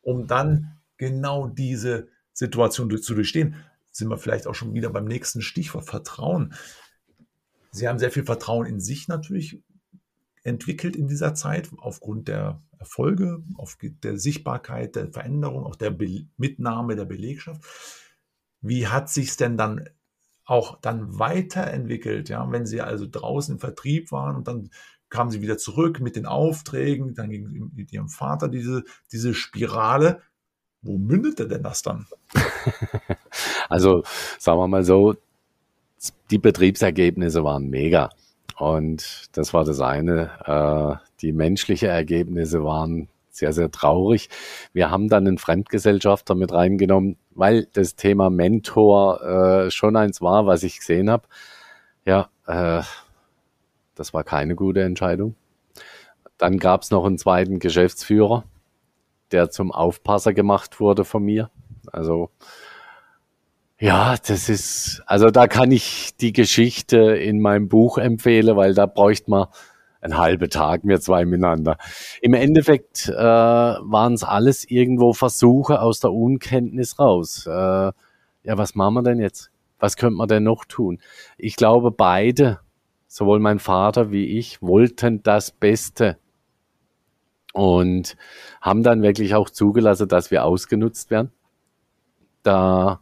[0.01, 3.55] um dann genau diese Situation zu durchstehen,
[3.91, 6.53] sind wir vielleicht auch schon wieder beim nächsten Stichwort Vertrauen.
[7.71, 9.63] Sie haben sehr viel Vertrauen in sich natürlich
[10.43, 16.27] entwickelt in dieser Zeit aufgrund der Erfolge, aufgrund der Sichtbarkeit, der Veränderung, auch der Be
[16.37, 17.63] Mitnahme der Belegschaft
[18.63, 19.87] wie hat sich's denn dann
[20.45, 24.69] auch dann weiterentwickelt, ja, wenn sie also draußen im Vertrieb waren und dann
[25.09, 30.21] kamen sie wieder zurück mit den Aufträgen, dann ging mit ihrem Vater diese, diese Spirale.
[30.81, 32.07] Wo mündete denn das dann?
[33.69, 34.03] Also,
[34.37, 35.15] sagen wir mal so,
[36.29, 38.09] die Betriebsergebnisse waren mega.
[38.57, 40.29] Und das war das eine.
[40.45, 44.29] Äh, die menschlichen Ergebnisse waren sehr, sehr traurig.
[44.73, 50.45] Wir haben dann einen Fremdgesellschafter mit reingenommen, weil das Thema Mentor äh, schon eins war,
[50.45, 51.27] was ich gesehen habe.
[52.05, 52.83] Ja, äh,
[53.95, 55.35] das war keine gute Entscheidung.
[56.37, 58.43] Dann gab es noch einen zweiten Geschäftsführer,
[59.31, 61.49] der zum Aufpasser gemacht wurde von mir.
[61.91, 62.29] Also
[63.79, 68.85] ja, das ist, also da kann ich die Geschichte in meinem Buch empfehlen, weil da
[68.85, 69.47] bräuchte man
[70.03, 71.77] einen halben Tag, wir zwei miteinander.
[72.21, 77.47] Im Endeffekt äh, waren es alles irgendwo Versuche aus der Unkenntnis raus.
[77.47, 77.93] Äh, ja,
[78.57, 79.51] was machen wir denn jetzt?
[79.79, 80.99] Was könnte man denn noch tun?
[81.37, 82.59] Ich glaube, beide,
[83.07, 86.17] sowohl mein Vater wie ich, wollten das Beste
[87.53, 88.17] und
[88.61, 91.31] haben dann wirklich auch zugelassen, dass wir ausgenutzt werden.
[92.41, 92.99] Da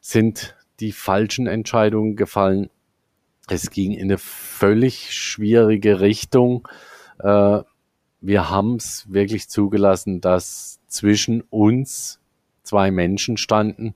[0.00, 2.70] sind die falschen Entscheidungen gefallen.
[3.48, 6.66] Es ging in eine völlig schwierige Richtung.
[7.18, 7.60] Äh,
[8.20, 12.20] wir haben es wirklich zugelassen, dass zwischen uns
[12.62, 13.94] zwei Menschen standen,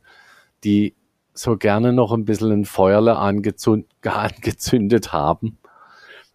[0.64, 0.94] die
[1.32, 5.58] so gerne noch ein bisschen ein Feuerle angezündet haben.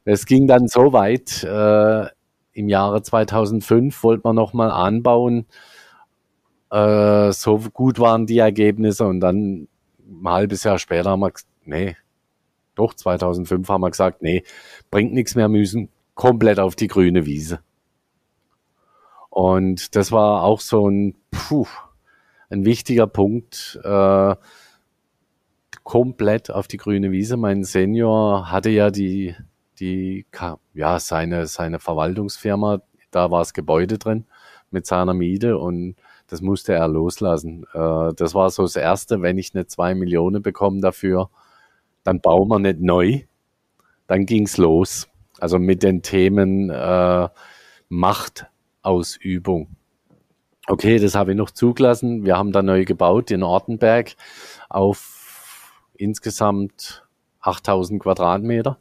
[0.06, 2.08] Es ging dann so weit, äh,
[2.54, 5.46] im Jahre 2005 wollte man nochmal anbauen.
[6.72, 9.68] Äh, so gut waren die Ergebnisse und dann
[10.00, 11.96] ein halbes Jahr später haben wir gesagt, nee,
[12.76, 14.44] doch 2005 haben wir gesagt, nee,
[14.92, 17.60] bringt nichts mehr, müssen komplett auf die grüne Wiese.
[19.30, 21.68] Und das war auch so ein, puh,
[22.50, 24.36] ein wichtiger Punkt, äh,
[25.84, 27.36] komplett auf die grüne Wiese.
[27.36, 29.36] Mein Senior hatte ja die
[29.80, 30.26] die,
[30.74, 32.82] ja, seine, seine Verwaltungsfirma,
[33.12, 34.26] da war das Gebäude drin
[34.72, 35.96] mit seiner Miete und
[36.28, 37.66] das musste er loslassen.
[37.74, 41.30] Äh, das war so das Erste, wenn ich eine zwei Millionen bekomme dafür,
[42.04, 43.22] dann bauen wir nicht neu.
[44.08, 45.08] Dann ging's los.
[45.40, 47.30] Also mit den Themen äh,
[47.90, 49.68] Machtausübung.
[50.68, 52.26] Okay, das habe ich noch zugelassen.
[52.26, 54.16] Wir haben da neu gebaut in Ortenberg
[54.70, 57.06] auf insgesamt
[57.42, 58.80] 8000 Quadratmeter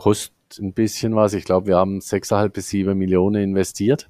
[0.00, 1.34] kostet ein bisschen was.
[1.34, 4.08] Ich glaube, wir haben 6,5 bis 7 Millionen investiert.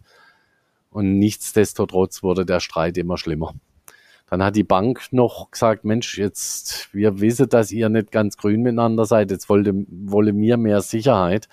[0.91, 3.55] Und nichtsdestotrotz wurde der Streit immer schlimmer.
[4.31, 8.63] Dann hat die Bank noch gesagt, Mensch, jetzt, wir wissen, dass ihr nicht ganz grün
[8.63, 11.49] miteinander seid, jetzt wollte, wolle mir mehr Sicherheit.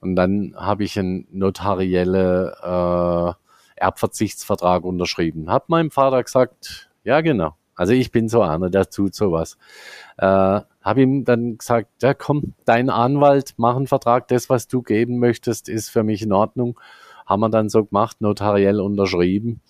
[0.00, 5.48] Und dann habe ich einen notarielle äh, Erbverzichtsvertrag unterschrieben.
[5.48, 9.56] Hab meinem Vater gesagt, ja genau, also ich bin so einer, der tut sowas.
[10.16, 14.82] Äh, habe ihm dann gesagt, ja komm, dein Anwalt, mach einen Vertrag, das, was du
[14.82, 16.80] geben möchtest, ist für mich in Ordnung.
[17.24, 19.60] Haben wir dann so gemacht, notariell unterschrieben.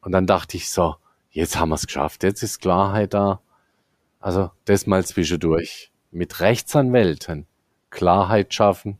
[0.00, 0.96] Und dann dachte ich so,
[1.30, 3.40] jetzt haben wir es geschafft, jetzt ist Klarheit da.
[4.20, 5.90] Also das mal zwischendurch.
[6.12, 7.46] Mit Rechtsanwälten
[7.90, 8.98] Klarheit schaffen,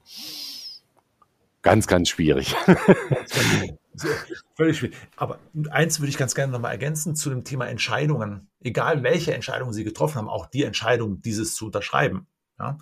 [1.62, 2.54] ganz, ganz schwierig.
[4.54, 4.96] Völlig schwierig.
[5.16, 5.38] Aber
[5.70, 8.48] eins würde ich ganz gerne nochmal ergänzen zu dem Thema Entscheidungen.
[8.60, 12.26] Egal welche Entscheidungen Sie getroffen haben, auch die Entscheidung, dieses zu unterschreiben,
[12.58, 12.78] ja,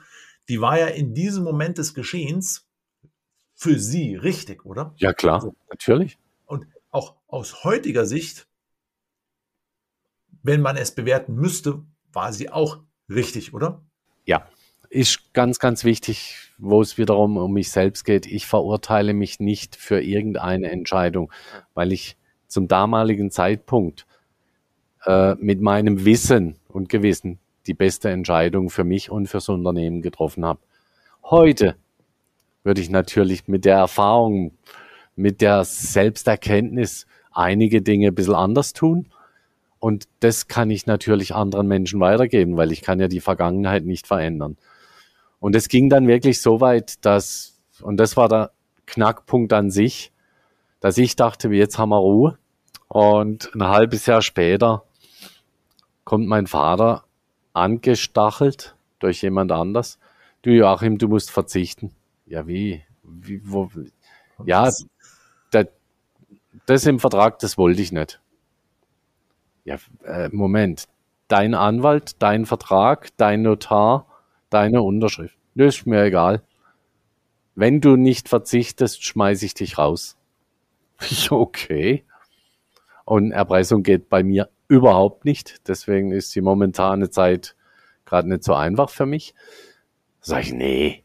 [0.49, 2.67] die war ja in diesem Moment des Geschehens
[3.55, 4.95] für Sie richtig, oder?
[4.97, 6.19] Ja, klar, also, natürlich.
[6.47, 8.48] Und auch aus heutiger Sicht,
[10.49, 12.79] wenn man es bewerten müsste, war sie auch
[13.11, 13.83] richtig, oder?
[14.25, 14.49] Ja,
[14.89, 18.25] ist ganz, ganz wichtig, wo es wiederum um mich selbst geht.
[18.25, 21.31] Ich verurteile mich nicht für irgendeine Entscheidung,
[21.75, 24.07] weil ich zum damaligen Zeitpunkt
[25.05, 30.47] äh, mit meinem Wissen und Gewissen die beste Entscheidung für mich und fürs Unternehmen getroffen
[30.47, 30.61] habe.
[31.25, 31.77] Heute
[32.65, 34.53] würde ich natürlich mit der Erfahrung,
[35.15, 39.11] mit der Selbsterkenntnis einige Dinge ein bisschen anders tun.
[39.81, 44.07] Und das kann ich natürlich anderen Menschen weitergeben, weil ich kann ja die Vergangenheit nicht
[44.07, 44.57] verändern.
[45.41, 48.51] Und es ging dann wirklich so weit, dass, und das war der
[48.87, 50.13] Knackpunkt an sich,
[50.81, 52.39] dass ich dachte, jetzt haben wir Ruhe.
[52.89, 54.85] Und ein halbes Jahr später
[56.05, 57.05] kommt mein Vater
[57.53, 59.99] angestachelt durch jemand anders.
[60.43, 61.93] Du Joachim, du musst verzichten.
[62.27, 62.83] Ja, wie?
[63.03, 63.71] wie wo?
[64.45, 64.71] Ja,
[65.51, 65.67] das,
[66.67, 68.21] das im Vertrag, das wollte ich nicht.
[69.69, 69.77] Ja,
[70.07, 70.89] äh, Moment.
[71.29, 74.07] Dein Anwalt, dein Vertrag, dein Notar,
[74.49, 75.37] deine Unterschrift.
[75.55, 76.43] Das ist mir egal.
[77.55, 80.17] Wenn du nicht verzichtest, schmeiße ich dich raus.
[81.31, 82.05] okay.
[83.05, 85.69] Und Erpressung geht bei mir überhaupt nicht.
[85.69, 87.55] Deswegen ist die momentane Zeit
[88.07, 89.35] gerade nicht so einfach für mich.
[90.23, 91.05] Sag ich, nee,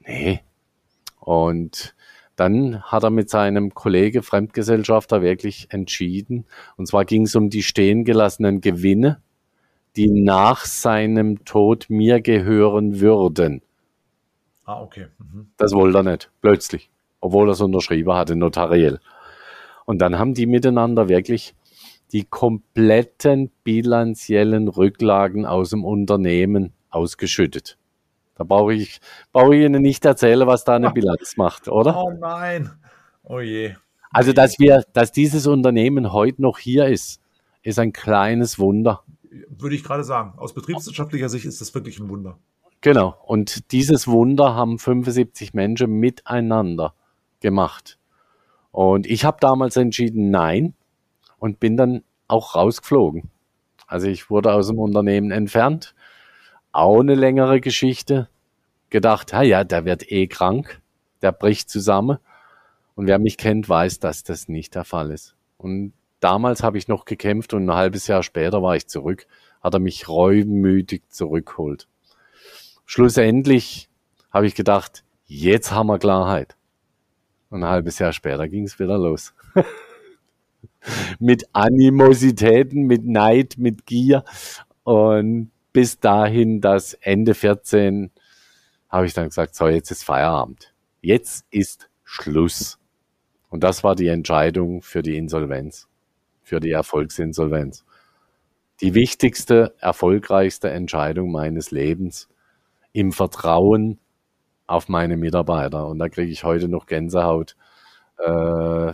[0.00, 0.40] nee.
[1.18, 1.94] Und
[2.42, 6.44] dann hat er mit seinem Kollege Fremdgesellschafter wirklich entschieden.
[6.76, 9.20] Und zwar ging es um die stehen gelassenen Gewinne
[9.96, 13.62] die nach seinem Tod mir gehören würden.
[14.64, 15.06] Ah, okay.
[15.18, 15.48] Mhm.
[15.56, 19.00] Das wollte er nicht, plötzlich, obwohl er es unterschrieben hatte, notariell.
[19.84, 21.54] Und dann haben die miteinander wirklich
[22.12, 27.78] die kompletten bilanziellen Rücklagen aus dem Unternehmen ausgeschüttet.
[28.42, 29.00] Da brauche ich,
[29.32, 31.96] brauche ich Ihnen nicht erzählen, was da eine Bilanz macht, oder?
[31.96, 32.72] Oh nein.
[33.22, 33.76] Oh je.
[34.10, 37.20] Also, dass wir, dass dieses Unternehmen heute noch hier ist,
[37.62, 39.04] ist ein kleines Wunder.
[39.48, 40.34] Würde ich gerade sagen.
[40.38, 42.36] Aus betriebswirtschaftlicher Sicht ist das wirklich ein Wunder.
[42.80, 43.14] Genau.
[43.24, 46.94] Und dieses Wunder haben 75 Menschen miteinander
[47.38, 47.96] gemacht.
[48.72, 50.74] Und ich habe damals entschieden, nein,
[51.38, 53.30] und bin dann auch rausgeflogen.
[53.86, 55.94] Also ich wurde aus dem Unternehmen entfernt.
[56.72, 58.28] Auch eine längere Geschichte.
[58.92, 60.82] Gedacht, ja, ja, der wird eh krank.
[61.22, 62.18] Der bricht zusammen.
[62.94, 65.34] Und wer mich kennt, weiß, dass das nicht der Fall ist.
[65.56, 69.26] Und damals habe ich noch gekämpft und ein halbes Jahr später war ich zurück.
[69.62, 71.88] Hat er mich reumütig zurückholt.
[72.84, 73.88] Schlussendlich
[74.30, 76.54] habe ich gedacht, jetzt haben wir Klarheit.
[77.48, 79.32] Und ein halbes Jahr später ging es wieder los.
[81.18, 84.22] mit Animositäten, mit Neid, mit Gier.
[84.84, 88.10] Und bis dahin, dass Ende 14,
[88.92, 90.74] habe ich dann gesagt, so, jetzt ist Feierabend.
[91.00, 92.78] Jetzt ist Schluss.
[93.48, 95.88] Und das war die Entscheidung für die Insolvenz,
[96.42, 97.84] für die Erfolgsinsolvenz.
[98.82, 102.28] Die wichtigste, erfolgreichste Entscheidung meines Lebens
[102.92, 103.98] im Vertrauen
[104.66, 105.86] auf meine Mitarbeiter.
[105.86, 107.56] Und da kriege ich heute noch Gänsehaut.
[108.18, 108.92] Äh,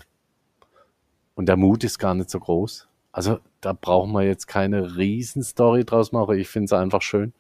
[1.35, 2.89] und der Mut ist gar nicht so groß.
[3.13, 6.39] Also da brauchen wir jetzt keine Riesenstory draus machen.
[6.39, 7.33] Ich finde es einfach schön.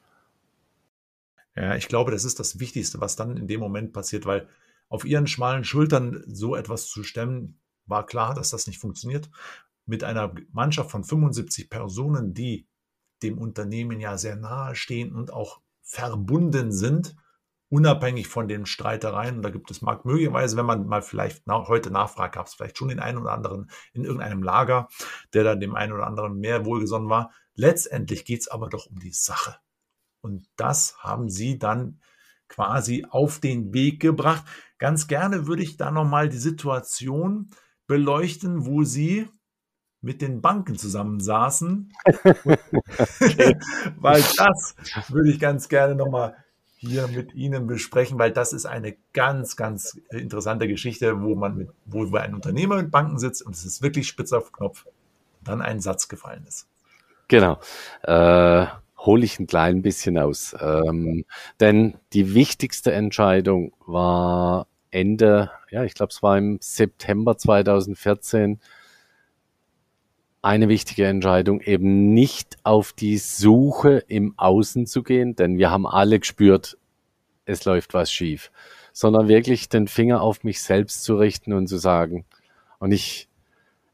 [1.59, 4.49] Ja, ich glaube, das ist das Wichtigste, was dann in dem Moment passiert, weil
[4.88, 9.29] auf ihren schmalen Schultern so etwas zu stemmen, war klar, dass das nicht funktioniert.
[9.85, 12.68] Mit einer Mannschaft von 75 Personen, die
[13.25, 17.16] dem Unternehmen ja sehr nahe stehen und auch verbunden sind,
[17.71, 19.38] unabhängig von den Streitereien.
[19.38, 22.55] Und da gibt es mag möglicherweise, wenn man mal vielleicht nach, heute nachfragt, gab es
[22.55, 24.88] vielleicht schon den einen oder anderen in irgendeinem Lager,
[25.33, 27.33] der dann dem einen oder anderen mehr wohlgesonnen war.
[27.57, 29.57] Letztendlich geht es aber doch um die Sache.
[30.20, 32.00] Und das haben sie dann
[32.48, 34.44] quasi auf den Weg gebracht.
[34.78, 37.50] Ganz gerne würde ich da nochmal die Situation
[37.87, 39.28] beleuchten, wo sie
[40.00, 41.92] mit den Banken zusammensaßen.
[43.96, 44.76] weil das
[45.09, 46.37] würde ich ganz gerne nochmal
[46.76, 51.70] hier mit Ihnen besprechen, weil das ist eine ganz, ganz interessante Geschichte, wo man mit,
[51.87, 54.87] wo ein Unternehmer mit Banken sitzt und es ist wirklich spitz auf Knopf,
[55.42, 56.68] dann ein Satz gefallen ist.
[57.26, 57.59] Genau.
[58.02, 58.66] Äh,
[58.98, 60.54] hole ich ein klein bisschen aus.
[60.61, 61.24] Ähm,
[61.61, 68.61] denn die wichtigste Entscheidung war Ende, ja, ich glaube, es war im September 2014,
[70.40, 75.87] eine wichtige Entscheidung, eben nicht auf die Suche im Außen zu gehen, denn wir haben
[75.87, 76.78] alle gespürt,
[77.44, 78.50] es läuft was schief,
[78.92, 82.24] sondern wirklich den Finger auf mich selbst zu richten und zu sagen,
[82.78, 83.28] und ich,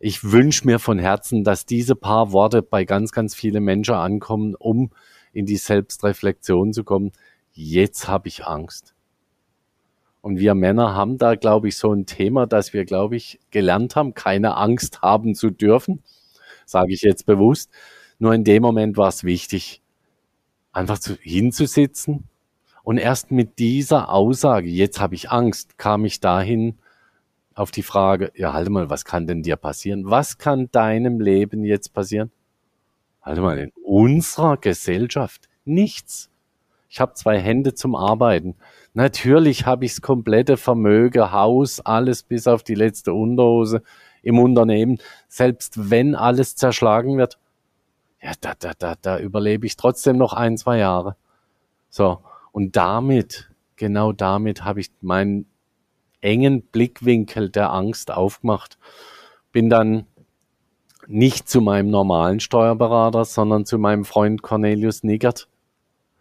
[0.05, 4.55] ich wünsche mir von Herzen, dass diese paar Worte bei ganz, ganz vielen Menschen ankommen,
[4.55, 4.91] um
[5.33, 7.13] in die Selbstreflexion zu kommen.
[7.53, 8.95] Jetzt habe ich Angst.
[10.21, 13.97] Und wir Männer haben da, glaube ich, so ein Thema, dass wir, glaube ich, gelernt
[13.97, 16.03] haben, keine Angst haben zu dürfen
[16.67, 17.71] sage ich jetzt bewusst.
[18.19, 19.83] Nur in dem Moment war es wichtig,
[20.73, 22.25] einfach zu, hinzusitzen
[22.83, 26.79] und erst mit dieser Aussage, jetzt habe ich Angst, kam ich dahin
[27.55, 30.11] auf die Frage, ja, halt mal, was kann denn dir passieren?
[30.11, 32.31] Was kann deinem Leben jetzt passieren?
[33.23, 36.31] Halt mal, in unserer Gesellschaft nichts.
[36.89, 38.57] Ich habe zwei Hände zum Arbeiten.
[38.93, 43.83] Natürlich habe ich das komplette Vermögen, Haus, alles bis auf die letzte Unterhose
[44.23, 47.39] im Unternehmen, selbst wenn alles zerschlagen wird,
[48.23, 51.17] ja, da, da, da, da überlebe ich trotzdem noch ein, zwei Jahre.
[51.91, 52.21] So.
[52.53, 55.47] Und damit, genau damit habe ich meinen
[56.25, 58.79] engen Blickwinkel der Angst aufgemacht.
[59.53, 60.07] Bin dann
[61.07, 65.49] nicht zu meinem normalen Steuerberater, sondern zu meinem Freund Cornelius Niggert.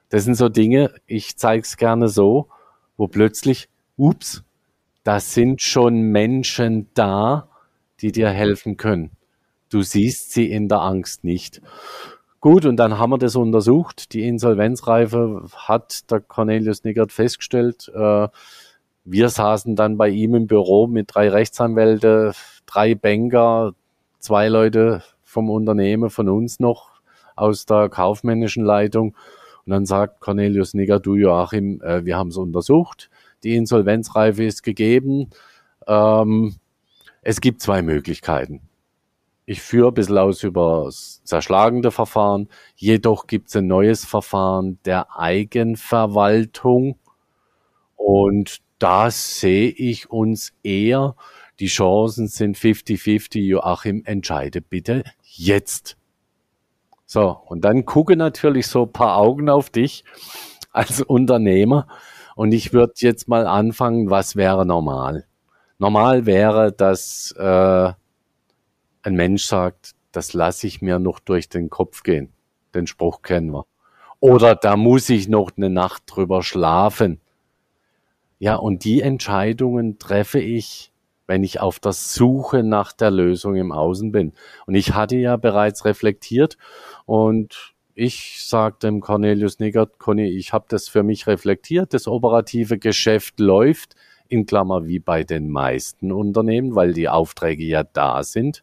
[0.09, 2.49] Das sind so Dinge, ich zeige es gerne so,
[2.97, 4.43] wo plötzlich, ups,
[5.03, 7.47] da sind schon Menschen da,
[8.01, 9.11] die dir helfen können.
[9.69, 11.61] Du siehst sie in der Angst nicht.
[12.41, 14.13] Gut, und dann haben wir das untersucht.
[14.13, 17.89] Die Insolvenzreife hat der Cornelius Niggert festgestellt.
[17.95, 18.27] Äh,
[19.05, 22.33] wir saßen dann bei ihm im Büro mit drei Rechtsanwälte,
[22.65, 23.73] drei Banker,
[24.19, 26.91] zwei Leute vom Unternehmen, von uns noch
[27.35, 29.15] aus der kaufmännischen Leitung.
[29.65, 33.09] Und dann sagt Cornelius Nigger, du Joachim, äh, wir haben es untersucht.
[33.43, 35.29] Die Insolvenzreife ist gegeben.
[35.87, 36.55] Ähm,
[37.21, 38.61] es gibt zwei Möglichkeiten.
[39.45, 42.47] Ich führe ein bisschen aus über das zerschlagende Verfahren.
[42.75, 46.97] Jedoch gibt es ein neues Verfahren der Eigenverwaltung.
[47.95, 51.15] Und da sehe ich uns eher,
[51.59, 53.39] die Chancen sind 50-50.
[53.39, 55.97] Joachim, entscheide bitte jetzt.
[57.05, 60.03] So, und dann gucke natürlich so paar Augen auf dich.
[60.73, 61.87] als Unternehmer.
[62.35, 65.25] Und ich würde jetzt mal anfangen, was wäre normal?
[65.77, 67.93] Normal wäre, dass äh,
[69.03, 72.33] ein Mensch sagt, das lasse ich mir noch durch den Kopf gehen.
[72.73, 73.65] Den Spruch kennen wir.
[74.19, 77.19] Oder da muss ich noch eine Nacht drüber schlafen.
[78.43, 80.91] Ja, und die Entscheidungen treffe ich,
[81.27, 84.33] wenn ich auf der Suche nach der Lösung im Außen bin.
[84.65, 86.57] Und ich hatte ja bereits reflektiert
[87.05, 91.93] und ich sagte dem Cornelius Niggert, Conny, ich habe das für mich reflektiert.
[91.93, 93.95] Das operative Geschäft läuft
[94.27, 98.61] in Klammer wie bei den meisten Unternehmen, weil die Aufträge ja da sind.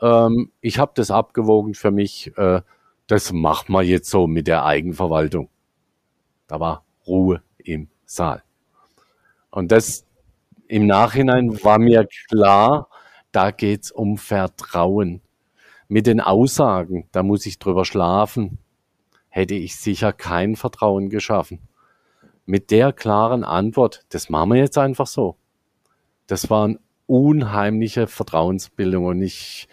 [0.00, 2.32] Ähm, ich habe das abgewogen für mich.
[2.38, 2.62] Äh,
[3.06, 5.50] das machen wir jetzt so mit der Eigenverwaltung.
[6.46, 8.44] Da war Ruhe im Saal.
[9.50, 10.04] Und das
[10.66, 12.88] im Nachhinein war mir klar,
[13.32, 15.22] da geht's um Vertrauen.
[15.88, 18.58] Mit den Aussagen, da muss ich drüber schlafen,
[19.28, 21.60] hätte ich sicher kein Vertrauen geschaffen.
[22.44, 25.36] Mit der klaren Antwort, das machen wir jetzt einfach so.
[26.26, 29.68] Das war eine unheimliche Vertrauensbildung und ich,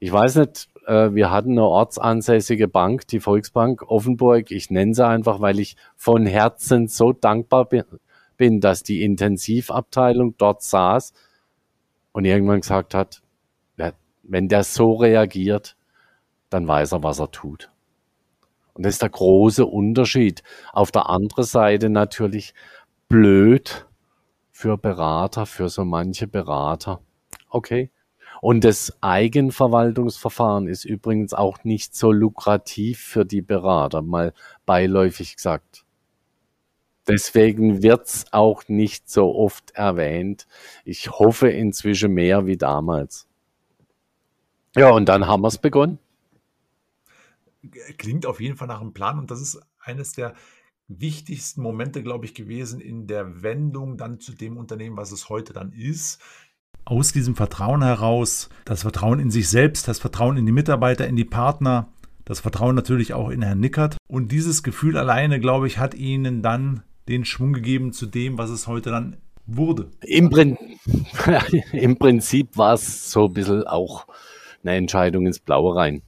[0.00, 4.50] ich weiß nicht, äh, wir hatten eine ortsansässige Bank, die Volksbank Offenburg.
[4.50, 7.84] Ich nenne sie einfach, weil ich von Herzen so dankbar bin,
[8.38, 11.12] bin, dass die Intensivabteilung dort saß
[12.12, 13.22] und irgendwann gesagt hat,
[14.28, 15.76] wenn der so reagiert,
[16.50, 17.70] dann weiß er, was er tut.
[18.74, 20.42] Und das ist der große Unterschied.
[20.72, 22.54] Auf der anderen Seite natürlich
[23.08, 23.86] blöd
[24.50, 27.00] für Berater, für so manche Berater.
[27.48, 27.90] Okay.
[28.40, 34.32] Und das Eigenverwaltungsverfahren ist übrigens auch nicht so lukrativ für die Berater, mal
[34.64, 35.84] beiläufig gesagt.
[37.08, 40.46] Deswegen wird's auch nicht so oft erwähnt.
[40.84, 43.26] Ich hoffe inzwischen mehr wie damals.
[44.76, 45.98] Ja, und dann haben wir es begonnen.
[47.96, 50.34] Klingt auf jeden Fall nach einem Plan und das ist eines der
[50.86, 55.52] wichtigsten Momente, glaube ich, gewesen in der Wendung dann zu dem Unternehmen, was es heute
[55.52, 56.20] dann ist.
[56.84, 61.16] Aus diesem Vertrauen heraus, das Vertrauen in sich selbst, das Vertrauen in die Mitarbeiter, in
[61.16, 61.88] die Partner,
[62.24, 63.96] das Vertrauen natürlich auch in Herrn Nickert.
[64.06, 68.50] Und dieses Gefühl alleine, glaube ich, hat ihnen dann den Schwung gegeben zu dem, was
[68.50, 69.90] es heute dann wurde.
[70.02, 70.58] Im, Prin
[71.72, 74.06] Im Prinzip war es so ein bisschen auch
[74.62, 76.02] eine Entscheidung ins Blaue rein.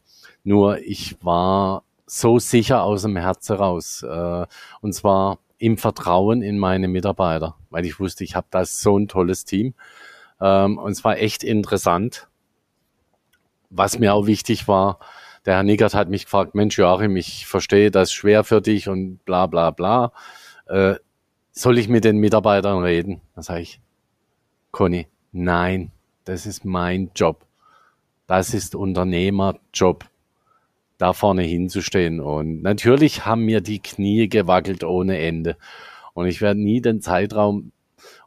[0.45, 4.03] Nur ich war so sicher aus dem Herz heraus.
[4.03, 4.47] Äh,
[4.81, 9.09] und zwar im Vertrauen in meine Mitarbeiter, weil ich wusste, ich habe da so ein
[9.09, 9.75] tolles Team.
[10.41, 12.29] Ähm, und es war echt interessant.
[13.71, 14.99] Was mir auch wichtig war,
[15.47, 19.25] der Herr Niggert hat mich gefragt, Mensch Joachim, ich verstehe das schwer für dich und
[19.25, 20.13] bla bla bla
[20.71, 20.95] äh,
[21.53, 23.21] soll ich mit den Mitarbeitern reden?
[23.35, 23.81] Dann sage ich,
[24.71, 25.91] Conny, nein,
[26.25, 27.45] das ist mein Job.
[28.27, 30.05] Das ist Unternehmerjob,
[30.97, 32.21] da vorne hinzustehen.
[32.21, 35.57] Und natürlich haben mir die Knie gewackelt ohne Ende.
[36.15, 37.73] Und ich werde nie den Zeitraum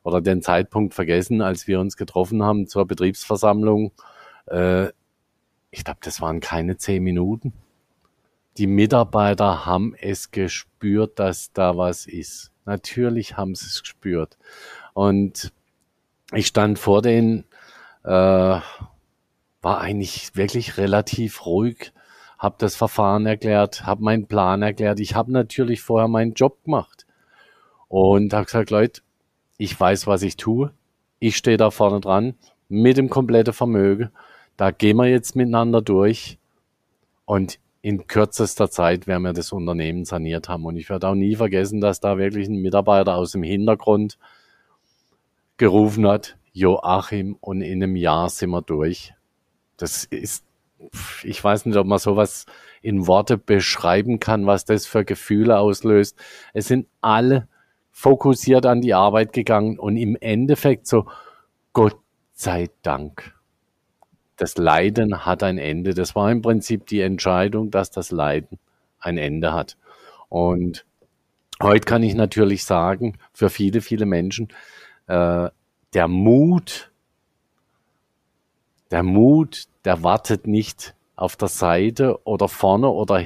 [0.04, 3.94] oder den Zeitpunkt vergessen, als wir uns getroffen haben zur Betriebsversammlung.
[4.48, 4.90] Äh,
[5.72, 7.54] ich glaube, das waren keine zehn Minuten
[8.58, 12.52] die Mitarbeiter haben es gespürt, dass da was ist.
[12.66, 14.38] Natürlich haben sie es gespürt.
[14.94, 15.52] Und
[16.34, 17.46] ich stand vor denen,
[18.04, 21.94] äh, war eigentlich wirklich relativ ruhig,
[22.38, 25.00] habe das Verfahren erklärt, habe meinen Plan erklärt.
[25.00, 27.08] Ich habe natürlich vorher meinen Job gemacht
[27.88, 29.02] und habe gesagt, Leute,
[29.58, 30.72] ich weiß, was ich tue.
[31.20, 32.36] Ich stehe da vorne dran
[32.68, 34.10] mit dem kompletten Vermögen.
[34.58, 36.38] Da gehen wir jetzt miteinander durch.
[37.26, 40.66] Und in kürzester Zeit werden wir das Unternehmen saniert haben.
[40.66, 44.18] Und ich werde auch nie vergessen, dass da wirklich ein Mitarbeiter aus dem Hintergrund
[45.58, 49.14] gerufen hat, Joachim, und in einem Jahr sind wir durch.
[49.76, 50.46] Das ist,
[51.24, 52.46] ich weiß nicht, ob man sowas
[52.82, 56.18] in Worte beschreiben kann, was das für Gefühle auslöst.
[56.54, 57.50] Es sind alle
[57.92, 61.06] fokussiert an die Arbeit gegangen und im Endeffekt so,
[61.74, 61.98] Gott
[62.32, 63.34] sei Dank
[64.44, 65.94] das Leiden hat ein Ende.
[65.94, 68.60] Das war im Prinzip die Entscheidung, dass das Leiden
[69.00, 69.78] ein Ende hat.
[70.28, 70.86] Und
[71.62, 74.50] heute kann ich natürlich sagen, für viele, viele Menschen,
[75.08, 75.48] äh,
[75.94, 76.92] der Mut,
[78.92, 83.24] der Mut, der wartet nicht auf der Seite oder vorne oder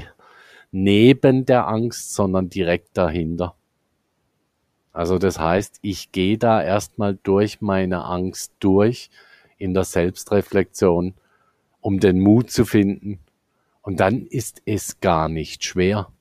[0.72, 3.56] neben der Angst, sondern direkt dahinter.
[4.94, 9.10] Also das heißt, ich gehe da erstmal durch meine Angst durch,
[9.58, 11.14] in der Selbstreflexion,
[11.82, 13.20] um den Mut zu finden.
[13.82, 16.12] Und dann ist es gar nicht schwer.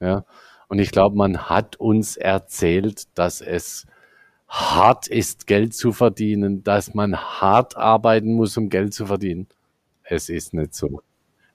[0.00, 0.24] Ja.
[0.68, 3.86] Und ich glaube, man hat uns erzählt, dass es
[4.48, 9.46] hart ist, Geld zu verdienen, dass man hart arbeiten muss, um Geld zu verdienen.
[10.04, 11.02] Es ist nicht so.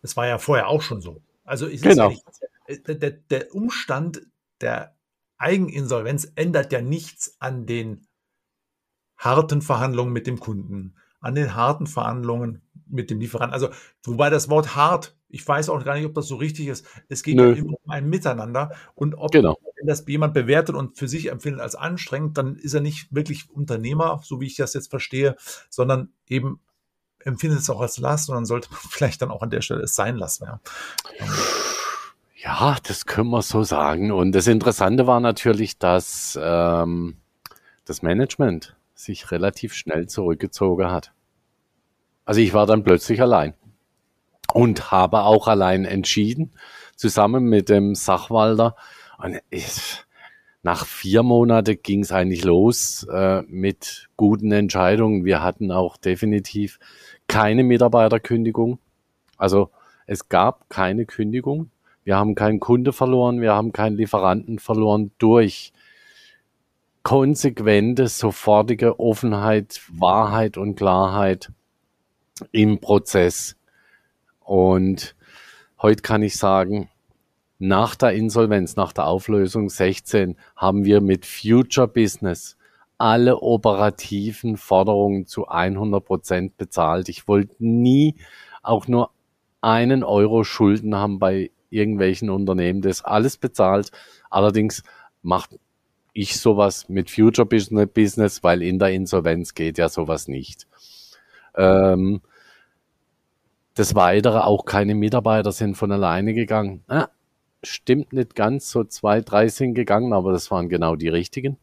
[0.02, 1.22] Es war ja vorher auch schon so.
[1.44, 2.12] Also ist genau.
[2.12, 2.18] Ja
[2.68, 4.22] der, der, Umstand,
[4.62, 4.96] der
[5.38, 8.07] Eigeninsolvenz ändert ja nichts an den
[9.18, 13.54] harten Verhandlungen mit dem Kunden, an den harten Verhandlungen mit dem Lieferanten.
[13.54, 13.70] Also,
[14.04, 16.86] wobei das Wort hart, ich weiß auch gar nicht, ob das so richtig ist.
[17.10, 17.50] Es geht Nö.
[17.50, 18.72] ja immer um ein Miteinander.
[18.96, 19.58] Und ob genau.
[19.84, 24.22] das jemand bewertet und für sich empfindet als anstrengend, dann ist er nicht wirklich Unternehmer,
[24.24, 25.36] so wie ich das jetzt verstehe,
[25.70, 26.60] sondern eben
[27.20, 29.82] empfindet es auch als Last und dann sollte man vielleicht dann auch an der Stelle
[29.82, 30.46] es sein lassen.
[30.46, 30.60] Ja.
[32.40, 34.12] Ja, das können wir so sagen.
[34.12, 37.18] Und das Interessante war natürlich, dass ähm,
[37.84, 41.14] das Management sich relativ schnell zurückgezogen hat.
[42.26, 43.54] Also ich war dann plötzlich allein
[44.54, 46.52] und habe auch allein entschieden,
[46.96, 48.76] zusammen mit dem Sachwalter.
[49.20, 50.04] Und ich,
[50.64, 55.26] nach vier Monaten ging es eigentlich los äh, mit guten Entscheidungen.
[55.26, 56.80] Wir hatten auch definitiv
[57.28, 58.80] keine Mitarbeiterkündigung.
[59.38, 59.70] Also
[60.08, 61.70] es gab keine Kündigung.
[62.04, 65.72] Wir haben keinen Kunde verloren, wir haben keinen Lieferanten verloren durch
[67.08, 71.54] konsequente, sofortige Offenheit, Wahrheit und Klarheit
[72.52, 73.56] im Prozess.
[74.42, 75.16] Und
[75.82, 76.90] heute kann ich sagen,
[77.60, 82.58] nach der Insolvenz, nach der Auflösung 16, haben wir mit Future Business
[82.98, 87.08] alle operativen Forderungen zu 100 Prozent bezahlt.
[87.08, 88.16] Ich wollte nie
[88.62, 89.12] auch nur
[89.62, 92.82] einen Euro Schulden haben bei irgendwelchen Unternehmen.
[92.82, 93.92] Das alles bezahlt.
[94.30, 94.84] Allerdings
[95.22, 95.58] macht
[96.18, 100.68] ich sowas mit Future Business, weil in der Insolvenz geht ja sowas nicht.
[101.56, 102.22] Ähm,
[103.76, 106.84] das Weitere, auch keine Mitarbeiter sind von alleine gegangen.
[106.88, 107.10] Ah,
[107.64, 111.58] stimmt nicht ganz, so zwei, drei sind gegangen, aber das waren genau die richtigen.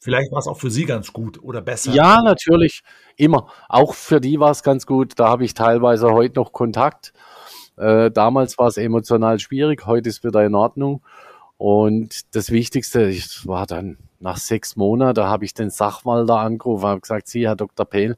[0.00, 1.92] Vielleicht war es auch für Sie ganz gut oder besser.
[1.92, 2.82] Ja, natürlich.
[3.16, 3.48] Immer.
[3.68, 5.18] Auch für die war es ganz gut.
[5.18, 7.12] Da habe ich teilweise heute noch Kontakt.
[7.76, 11.02] Äh, damals war es emotional schwierig, heute ist wieder in Ordnung.
[11.58, 17.00] Und das Wichtigste, ich war dann nach sechs Monaten, habe ich den Sachwalter angerufen, habe
[17.00, 17.84] gesagt, Sie, Herr Dr.
[17.84, 18.16] Pehl,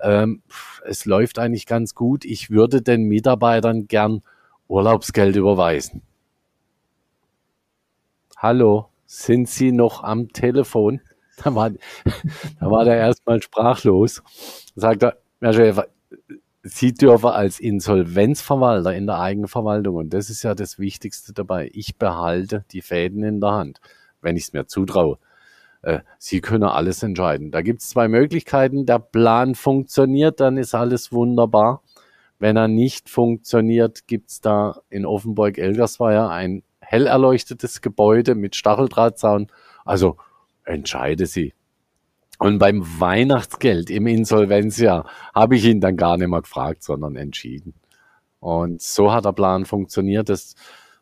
[0.00, 0.42] ähm,
[0.86, 2.24] es läuft eigentlich ganz gut.
[2.24, 4.22] Ich würde den Mitarbeitern gern
[4.66, 6.02] Urlaubsgeld überweisen.
[8.38, 11.00] Hallo, sind Sie noch am Telefon?
[11.42, 11.70] Da war,
[12.60, 14.22] da war der erstmal sprachlos.
[14.74, 15.86] Sagt er, Herr Schäfer,
[16.62, 21.96] Sie dürfen als Insolvenzverwalter in der Eigenverwaltung, und das ist ja das Wichtigste dabei, ich
[21.96, 23.80] behalte die Fäden in der Hand,
[24.20, 25.18] wenn ich es mir zutraue.
[25.82, 27.50] Äh, Sie können alles entscheiden.
[27.50, 28.84] Da gibt es zwei Möglichkeiten.
[28.84, 31.82] Der Plan funktioniert, dann ist alles wunderbar.
[32.38, 39.48] Wenn er nicht funktioniert, gibt es da in Offenburg-Elgersweier ein hell erleuchtetes Gebäude mit Stacheldrahtzaun.
[39.84, 40.16] Also
[40.64, 41.54] entscheide Sie.
[42.40, 47.74] Und beim Weihnachtsgeld im Insolvenzjahr habe ich ihn dann gar nicht mehr gefragt, sondern entschieden.
[48.38, 50.30] Und so hat der Plan funktioniert.
[50.30, 50.54] Das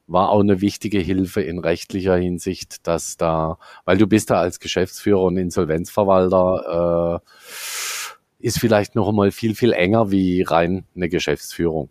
[0.08, 4.58] war auch eine wichtige Hilfe in rechtlicher Hinsicht, dass da, weil du bist da als
[4.58, 11.88] Geschäftsführer und Insolvenzverwalter, äh, ist vielleicht noch einmal viel, viel enger wie rein eine Geschäftsführung.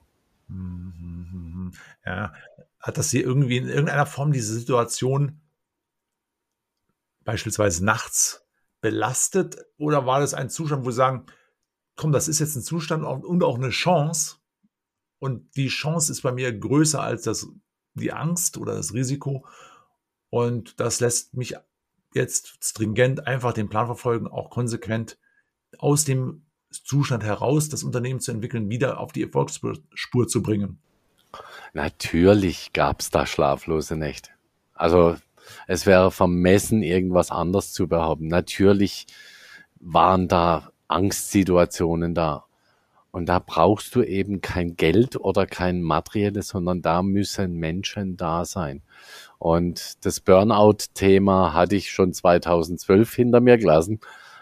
[2.05, 2.33] Ja,
[2.81, 5.39] hat das hier irgendwie in irgendeiner Form diese Situation
[7.23, 8.43] beispielsweise nachts
[8.81, 11.25] belastet oder war das ein Zustand, wo Sie sagen,
[11.95, 14.37] komm, das ist jetzt ein Zustand und auch eine Chance
[15.19, 17.47] und die Chance ist bei mir größer als das,
[17.95, 19.45] die Angst oder das Risiko
[20.29, 21.55] und das lässt mich
[22.13, 25.17] jetzt stringent einfach den Plan verfolgen, auch konsequent
[25.79, 30.79] aus dem Zustand heraus das Unternehmen zu entwickeln, wieder auf die Erfolgsspur zu bringen.
[31.73, 34.31] Natürlich gab es da schlaflose Nächte.
[34.73, 35.17] Also
[35.67, 38.27] es wäre vermessen, irgendwas anders zu behaupten.
[38.27, 39.07] Natürlich
[39.79, 42.45] waren da Angstsituationen da.
[43.11, 48.45] Und da brauchst du eben kein Geld oder kein materielles, sondern da müssen Menschen da
[48.45, 48.83] sein.
[49.39, 53.99] Und das Burnout-Thema hatte ich schon 2012 hinter mir gelassen.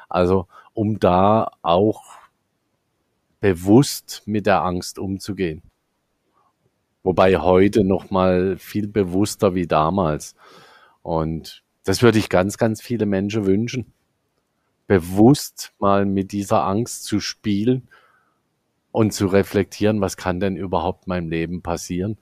[0.09, 2.03] Also um da auch
[3.39, 5.61] bewusst mit der Angst umzugehen.
[7.03, 10.35] Wobei heute noch mal viel bewusster wie damals.
[11.05, 13.93] Und das würde ich ganz, ganz viele Menschen wünschen.
[14.87, 17.87] Bewusst mal mit dieser Angst zu spielen
[18.91, 22.17] und zu reflektieren, was kann denn überhaupt meinem Leben passieren.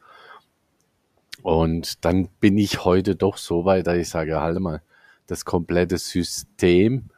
[1.43, 4.81] Und dann bin ich heute doch so weit, dass ich sage, halt mal,
[5.27, 7.09] das komplette System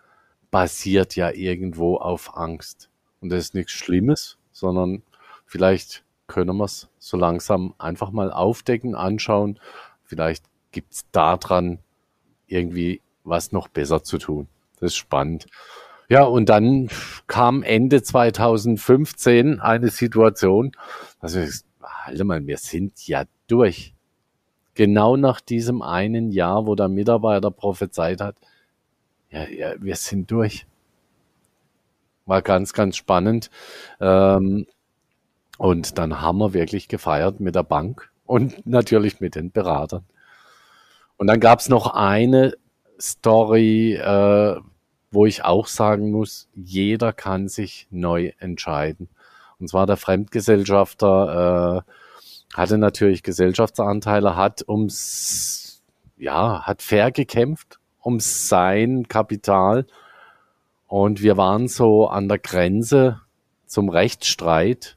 [0.52, 2.92] basiert ja irgendwo auf Angst.
[3.22, 5.02] Und das ist nichts Schlimmes, sondern
[5.48, 9.60] vielleicht können wir es so langsam einfach mal aufdecken, anschauen.
[10.04, 10.46] Vielleicht
[10.76, 11.80] gibt es daran
[12.48, 14.50] irgendwie was noch besser zu tun.
[14.74, 15.48] Das ist spannend.
[16.10, 16.90] Ja, und dann
[17.28, 20.74] kam Ende 2015 eine Situation,
[21.22, 21.40] also,
[21.82, 23.96] halte mal, wir sind ja durch.
[24.74, 28.36] Genau nach diesem einen Jahr, wo der Mitarbeiter prophezeit hat,
[29.30, 30.68] ja, ja wir sind durch.
[32.26, 33.50] War ganz, ganz spannend.
[34.02, 34.68] Ähm,
[35.58, 40.04] und dann haben wir wirklich gefeiert mit der Bank und natürlich mit den Beratern.
[41.18, 42.54] Und dann gab es noch eine
[43.00, 44.56] Story, äh,
[45.12, 49.10] wo ich auch sagen muss, jeder kann sich neu entscheiden.
[49.60, 51.92] Und zwar der Fremdgesellschafter äh,
[52.56, 55.82] hatte natürlich Gesellschaftsanteile, hat ums,
[56.18, 59.88] ja, hat fair gekämpft um sein Kapital.
[60.88, 63.22] Und wir waren so an der Grenze
[63.66, 64.96] zum Rechtsstreit.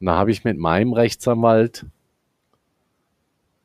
[0.00, 1.86] Und da habe ich mit meinem Rechtsanwalt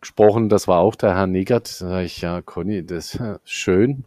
[0.02, 1.82] gesprochen, das war auch der Herr Niggert.
[1.82, 4.06] Da sage ich, ja, Conny, das ist schön.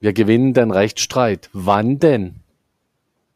[0.00, 1.50] Wir gewinnen den Rechtsstreit.
[1.52, 2.40] Wann denn?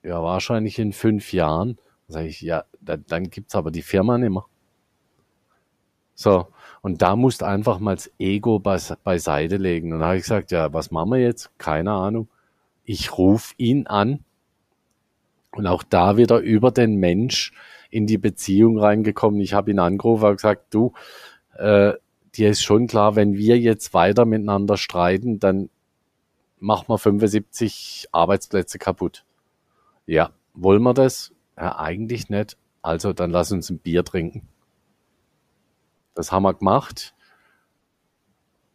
[0.02, 1.78] Ja, wahrscheinlich in fünf Jahren.
[2.08, 4.46] Da sage ich, ja, dann, dann gibt's aber die Firma nicht mehr.
[6.14, 6.48] So,
[6.82, 9.92] und da musst einfach mal das Ego beis beiseite legen.
[9.92, 11.50] Und da habe ich gesagt, ja, was machen wir jetzt?
[11.58, 12.28] Keine Ahnung.
[12.84, 14.24] Ich rufe ihn an
[15.52, 17.52] und auch da wieder über den Mensch
[17.90, 19.40] in die Beziehung reingekommen.
[19.40, 20.92] Ich habe ihn angerufen und gesagt, du,
[21.56, 21.94] äh,
[22.34, 25.70] dir ist schon klar, wenn wir jetzt weiter miteinander streiten, dann
[26.58, 29.24] machen wir 75 Arbeitsplätze kaputt.
[30.06, 31.32] Ja, wollen wir das?
[31.56, 32.56] Ja, eigentlich nicht.
[32.80, 34.48] Also dann lass uns ein Bier trinken.
[36.14, 37.14] Das haben wir gemacht.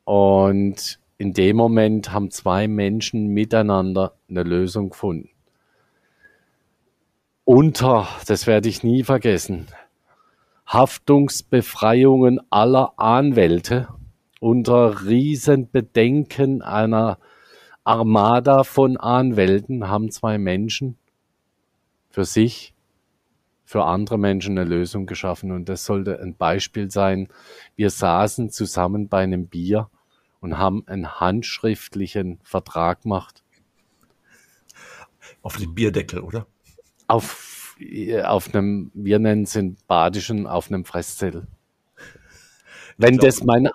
[0.06, 5.30] Und in dem Moment haben zwei Menschen miteinander eine Lösung gefunden.
[7.44, 9.68] Unter, das werde ich nie vergessen,
[10.68, 13.88] Haftungsbefreiungen aller Anwälte
[14.40, 17.20] unter Riesenbedenken einer
[17.84, 20.98] Armada von Anwälten haben zwei Menschen
[22.10, 22.74] für sich,
[23.64, 25.52] für andere Menschen eine Lösung geschaffen.
[25.52, 27.30] Und das sollte ein Beispiel sein.
[27.78, 29.90] Wir saßen zusammen bei einem Bier
[30.42, 33.44] und haben einen handschriftlichen Vertrag gemacht.
[35.42, 36.46] Auf dem Bierdeckel, oder?
[37.08, 37.47] Auf
[38.24, 41.48] auf einem, wir nennen es in Badischen, auf einem Fresszettel.
[42.98, 43.70] Wenn das mein,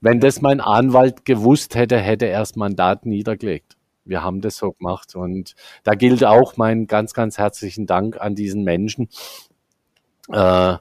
[0.00, 3.76] wenn das mein Anwalt gewusst hätte, hätte er das Mandat niedergelegt.
[4.04, 8.34] Wir haben das so gemacht und da gilt auch mein ganz, ganz herzlichen Dank an
[8.34, 9.08] diesen Menschen
[10.30, 10.76] äh,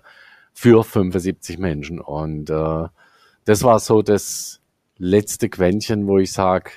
[0.54, 2.88] für 75 Menschen und äh,
[3.46, 4.60] das war so das
[4.98, 6.72] letzte Quäntchen, wo ich sage,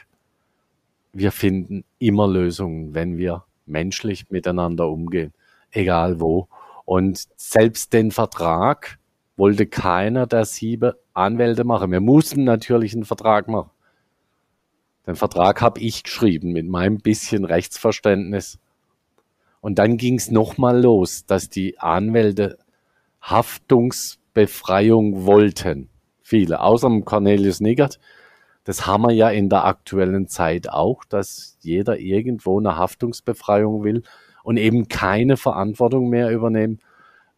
[1.12, 5.32] wir finden immer Lösungen, wenn wir menschlich miteinander umgehen
[5.70, 6.48] egal wo.
[6.84, 8.98] Und selbst den Vertrag
[9.36, 11.92] wollte keiner der sieben Anwälte machen.
[11.92, 13.70] Wir mussten natürlich einen Vertrag machen.
[15.06, 18.58] Den Vertrag habe ich geschrieben mit meinem bisschen Rechtsverständnis.
[19.60, 22.58] Und dann ging es nochmal los, dass die Anwälte
[23.22, 25.88] Haftungsbefreiung wollten.
[26.22, 27.98] Viele, außer Cornelius Niggert.
[28.64, 34.02] Das haben wir ja in der aktuellen Zeit auch, dass jeder irgendwo eine Haftungsbefreiung will
[34.42, 36.80] und eben keine Verantwortung mehr übernehmen.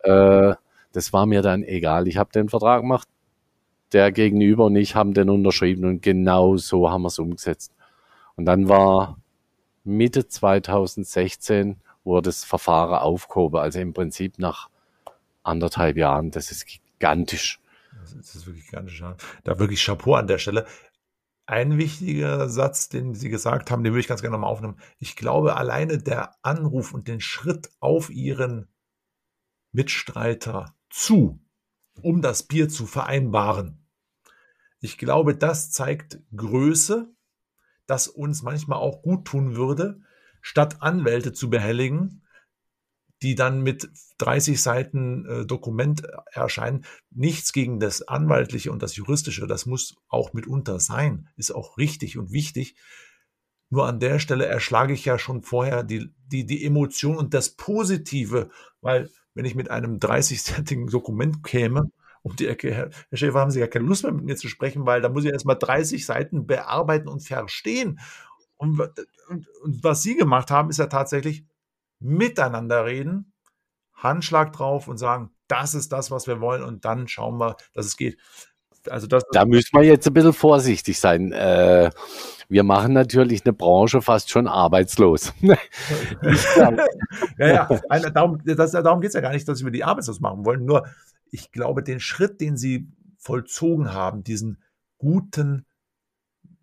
[0.00, 0.54] Äh,
[0.92, 2.08] das war mir dann egal.
[2.08, 3.08] Ich habe den Vertrag gemacht,
[3.92, 7.74] der Gegenüber und ich haben den unterschrieben und genau so haben wir es umgesetzt.
[8.36, 9.18] Und dann war
[9.84, 14.68] Mitte 2016 wurde das Verfahren aufgehoben, also im Prinzip nach
[15.42, 16.30] anderthalb Jahren.
[16.30, 17.60] Das ist gigantisch.
[18.00, 19.00] Das ist wirklich gigantisch.
[19.00, 19.16] Ja.
[19.44, 20.66] Da wirklich Chapeau an der Stelle
[21.50, 24.78] ein wichtiger Satz, den Sie gesagt haben, den würde ich ganz gerne nochmal aufnehmen.
[24.98, 28.68] Ich glaube, alleine der Anruf und den Schritt auf Ihren
[29.72, 31.44] Mitstreiter zu,
[32.02, 33.84] um das Bier zu vereinbaren.
[34.78, 37.12] Ich glaube, das zeigt Größe,
[37.86, 40.00] das uns manchmal auch gut tun würde,
[40.40, 42.22] statt Anwälte zu behelligen,
[43.22, 46.02] die dann mit 30 Seiten äh, Dokument
[46.32, 46.84] erscheinen.
[47.10, 52.18] Nichts gegen das Anwaltliche und das Juristische, das muss auch mitunter sein, ist auch richtig
[52.18, 52.76] und wichtig.
[53.68, 57.50] Nur an der Stelle erschlage ich ja schon vorher die, die, die Emotion und das
[57.50, 58.50] Positive,
[58.80, 61.90] weil wenn ich mit einem 30-seitigen Dokument käme,
[62.22, 64.48] um die Ecke, Herr, Herr Schäfer, haben Sie ja keine Lust mehr mit mir zu
[64.48, 68.00] sprechen, weil da muss ich erstmal 30 Seiten bearbeiten und verstehen.
[68.56, 68.78] Und,
[69.28, 71.44] und, und was Sie gemacht haben, ist ja tatsächlich,
[72.00, 73.32] miteinander reden,
[73.94, 77.86] Handschlag drauf und sagen, das ist das, was wir wollen und dann schauen wir, dass
[77.86, 78.18] es geht.
[78.88, 81.32] Also das, da müssen wir jetzt ein bisschen vorsichtig sein.
[81.32, 81.90] Äh,
[82.48, 85.34] wir machen natürlich eine Branche fast schon arbeitslos.
[85.40, 85.56] ja,
[87.38, 87.68] ja,
[88.10, 90.64] darum, darum geht es ja gar nicht, dass wir die arbeitslos machen wollen.
[90.64, 90.86] Nur,
[91.30, 92.88] ich glaube, den Schritt, den Sie
[93.18, 94.62] vollzogen haben, diesen
[94.98, 95.66] guten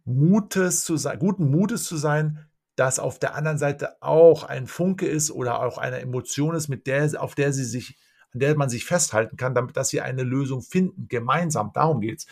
[0.03, 2.47] Mutes zu sein, guten Mutes zu sein,
[2.77, 6.85] dass auf der anderen Seite auch ein Funke ist oder auch eine Emotion ist, mit
[6.85, 7.97] der, auf der sie sich,
[8.33, 11.71] an der man sich festhalten kann, damit dass sie eine Lösung finden, gemeinsam.
[11.73, 12.27] Darum geht es.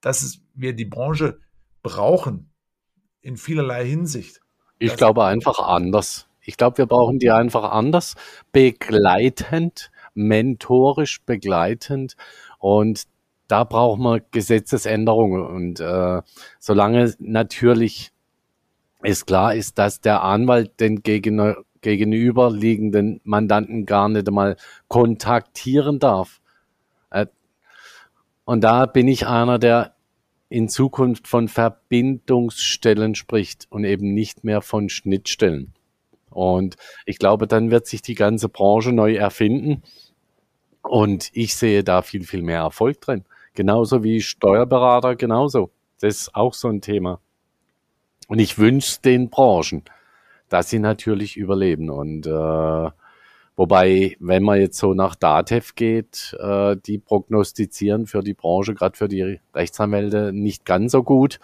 [0.00, 1.38] Dass wir die Branche
[1.82, 2.52] brauchen
[3.20, 4.40] in vielerlei Hinsicht.
[4.80, 6.26] Ich das glaube einfach anders.
[6.40, 8.16] Ich glaube, wir brauchen die einfach anders,
[8.50, 12.16] begleitend, mentorisch begleitend
[12.58, 13.04] und
[13.46, 16.20] da braucht man Gesetzesänderungen und äh,
[16.58, 18.13] solange natürlich
[19.04, 24.56] es klar ist, dass der Anwalt den gegen, gegenüberliegenden Mandanten gar nicht einmal
[24.88, 26.40] kontaktieren darf.
[27.10, 27.26] Äh,
[28.44, 29.94] und da bin ich einer, der
[30.48, 35.74] in Zukunft von Verbindungsstellen spricht und eben nicht mehr von Schnittstellen.
[36.30, 36.76] Und
[37.06, 39.82] ich glaube, dann wird sich die ganze Branche neu erfinden.
[40.82, 43.24] Und ich sehe da viel, viel mehr Erfolg drin.
[43.54, 45.70] Genauso wie Steuerberater, genauso.
[46.00, 47.20] Das ist auch so ein Thema.
[48.34, 49.84] Und ich wünsche den Branchen,
[50.48, 51.88] dass sie natürlich überleben.
[51.88, 52.90] Und äh,
[53.54, 58.96] wobei, wenn man jetzt so nach DATEV geht, äh, die prognostizieren für die Branche, gerade
[58.96, 61.38] für die Rechtsanwälte, nicht ganz so gut.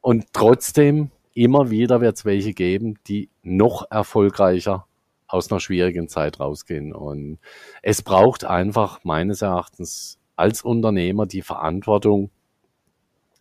[0.00, 4.86] Und trotzdem, immer wieder wird es welche geben, die noch erfolgreicher
[5.26, 6.94] aus einer schwierigen Zeit rausgehen.
[6.94, 7.40] Und
[7.82, 12.30] es braucht einfach meines Erachtens als Unternehmer die Verantwortung,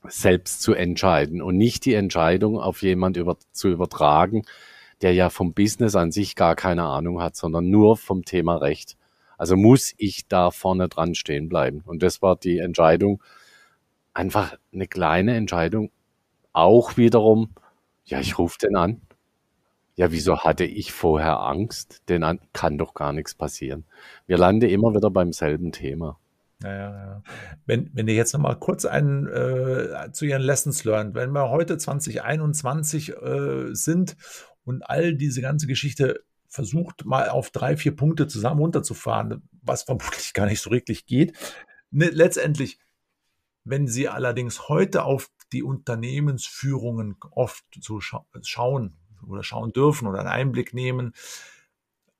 [0.07, 4.43] selbst zu entscheiden und nicht die Entscheidung auf jemand über, zu übertragen,
[5.01, 8.97] der ja vom Business an sich gar keine Ahnung hat, sondern nur vom Thema Recht.
[9.37, 11.81] Also muss ich da vorne dran stehen bleiben.
[11.85, 13.21] Und das war die Entscheidung,
[14.13, 15.91] einfach eine kleine Entscheidung,
[16.53, 17.49] auch wiederum,
[18.05, 19.01] ja, ich rufe den an.
[19.95, 22.01] Ja, wieso hatte ich vorher Angst?
[22.09, 23.85] Denn kann doch gar nichts passieren.
[24.25, 26.17] Wir landen immer wieder beim selben Thema.
[26.63, 27.23] Ja, ja, ja.
[27.65, 31.77] Wenn, wenn ihr jetzt nochmal kurz einen äh, zu Ihren Lessons learned, wenn wir heute
[31.77, 34.15] 2021 äh, sind
[34.63, 40.33] und all diese ganze Geschichte versucht mal auf drei, vier Punkte zusammen runterzufahren, was vermutlich
[40.33, 41.33] gar nicht so wirklich geht.
[41.91, 42.79] Ne, letztendlich,
[43.65, 48.95] wenn Sie allerdings heute auf die Unternehmensführungen oft so scha schauen
[49.27, 51.13] oder schauen dürfen oder einen Einblick nehmen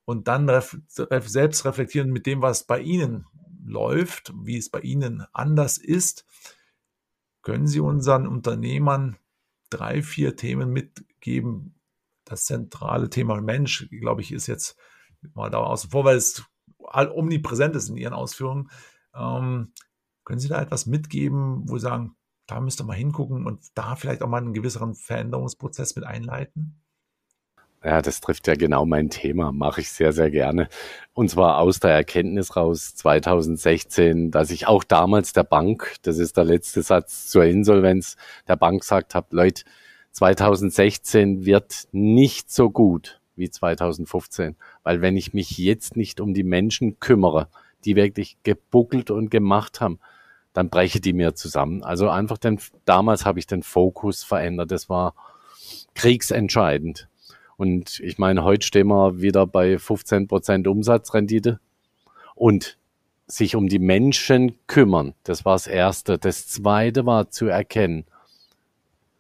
[0.06, 0.50] und dann
[0.88, 3.26] selbst reflektieren mit dem, was bei Ihnen
[3.66, 6.26] läuft, wie es bei Ihnen anders ist,
[7.42, 9.18] können Sie unseren Unternehmern
[9.70, 11.80] drei, vier Themen mitgeben.
[12.26, 14.78] Das zentrale Thema Mensch, glaube ich, ist jetzt
[15.34, 16.44] mal da außen vor, weil es
[16.80, 18.70] omnipräsent ist in Ihren Ausführungen.
[19.14, 19.74] Ähm,
[20.24, 23.96] können Sie da etwas mitgeben, wo Sie sagen, da müsst ihr mal hingucken und da
[23.96, 26.83] vielleicht auch mal einen gewisseren Veränderungsprozess mit einleiten?
[27.84, 30.70] Ja, das trifft ja genau mein Thema, mache ich sehr, sehr gerne.
[31.14, 36.38] Und zwar aus der Erkenntnis raus 2016, dass ich auch damals der Bank, das ist
[36.38, 38.16] der letzte Satz zur Insolvenz,
[38.48, 39.64] der Bank gesagt habe, Leute,
[40.12, 46.44] 2016 wird nicht so gut wie 2015, weil wenn ich mich jetzt nicht um die
[46.44, 47.50] Menschen kümmere,
[47.84, 50.00] die wirklich gebuckelt und gemacht haben,
[50.54, 51.84] dann breche die mir zusammen.
[51.84, 54.72] Also einfach den, damals habe ich den Fokus verändert.
[54.72, 55.16] Das war
[55.96, 57.10] kriegsentscheidend.
[57.58, 61.60] Und ich meine, heute stehen wir wieder bei 15 Prozent Umsatzrendite
[62.36, 62.78] und
[63.28, 65.14] sich um die Menschen kümmern.
[65.24, 66.18] Das war das Erste.
[66.18, 68.06] Das Zweite war zu erkennen,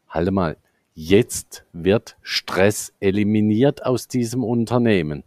[0.09, 0.57] halte mal,
[0.93, 5.23] jetzt wird Stress eliminiert aus diesem Unternehmen.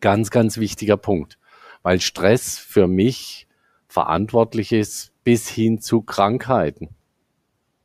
[0.00, 1.38] Ganz, ganz wichtiger Punkt,
[1.82, 3.46] weil Stress für mich
[3.88, 6.90] verantwortlich ist bis hin zu Krankheiten.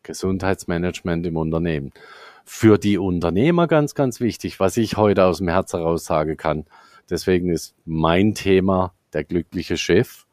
[0.03, 1.93] Gesundheitsmanagement im Unternehmen
[2.45, 6.65] für die Unternehmer ganz, ganz wichtig, was ich heute aus dem Herz heraus sagen kann.
[7.09, 10.25] Deswegen ist mein Thema der glückliche Chef.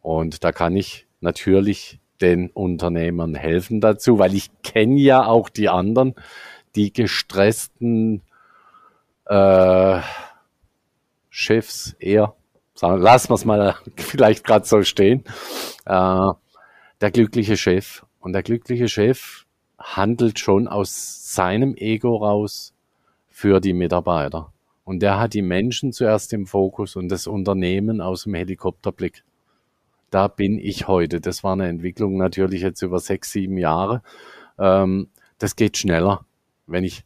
[0.00, 5.68] Und da kann ich natürlich den Unternehmern helfen dazu, weil ich kenne ja auch die
[5.68, 6.14] anderen,
[6.74, 8.22] die gestressten
[9.26, 10.00] äh,
[11.28, 12.34] Chefs eher,
[12.80, 15.24] lassen wir es mal vielleicht gerade so stehen,
[15.86, 16.30] äh,
[17.00, 18.04] der glückliche Chef.
[18.20, 19.46] Und der glückliche Chef,
[19.78, 22.74] handelt schon aus seinem Ego raus
[23.28, 24.52] für die Mitarbeiter.
[24.84, 29.22] Und der hat die Menschen zuerst im Fokus und das Unternehmen aus dem Helikopterblick.
[30.10, 31.20] Da bin ich heute.
[31.20, 34.02] Das war eine Entwicklung natürlich jetzt über sechs, sieben Jahre.
[34.58, 35.08] Ähm,
[35.38, 36.24] das geht schneller,
[36.66, 37.04] wenn ich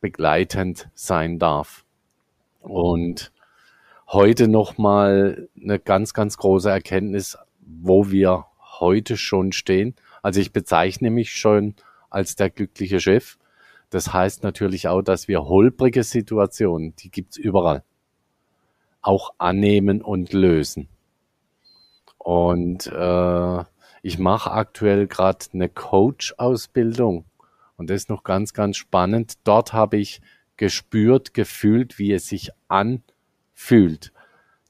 [0.00, 1.84] begleitend sein darf.
[2.60, 3.32] Und
[4.08, 8.46] heute nochmal eine ganz, ganz große Erkenntnis, wo wir
[8.78, 9.94] heute schon stehen.
[10.22, 11.74] Also ich bezeichne mich schon
[12.16, 13.36] als der glückliche Chef.
[13.90, 17.84] Das heißt natürlich auch, dass wir holprige Situationen, die gibt's überall,
[19.02, 20.88] auch annehmen und lösen.
[22.16, 23.64] Und äh,
[24.02, 27.26] ich mache aktuell gerade eine Coach-Ausbildung
[27.76, 29.34] und das ist noch ganz, ganz spannend.
[29.44, 30.22] Dort habe ich
[30.56, 34.12] gespürt, gefühlt, wie es sich anfühlt,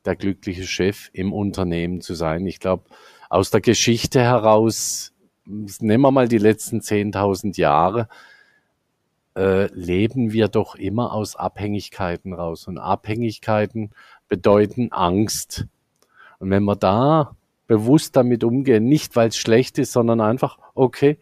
[0.05, 2.45] der glückliche Chef im Unternehmen zu sein.
[2.45, 2.85] Ich glaube,
[3.31, 5.13] aus der Geschichte heraus,
[5.47, 8.09] nehmen wir mal die letzten 10.000 Jahre,
[9.37, 12.67] äh, leben wir doch immer aus Abhängigkeiten raus.
[12.67, 13.91] Und Abhängigkeiten
[14.29, 15.67] bedeuten Angst.
[16.39, 17.37] Und wenn wir da
[17.67, 21.19] bewusst damit umgehen, nicht weil es schlecht ist, sondern einfach, okay,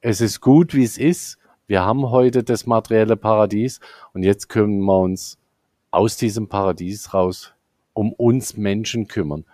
[0.00, 1.38] es ist gut, wie es ist.
[1.66, 3.80] Wir haben heute das materielle Paradies
[4.12, 5.38] und jetzt können wir uns
[5.90, 7.54] aus diesem Paradies raus
[7.94, 9.44] um uns Menschen kümmern.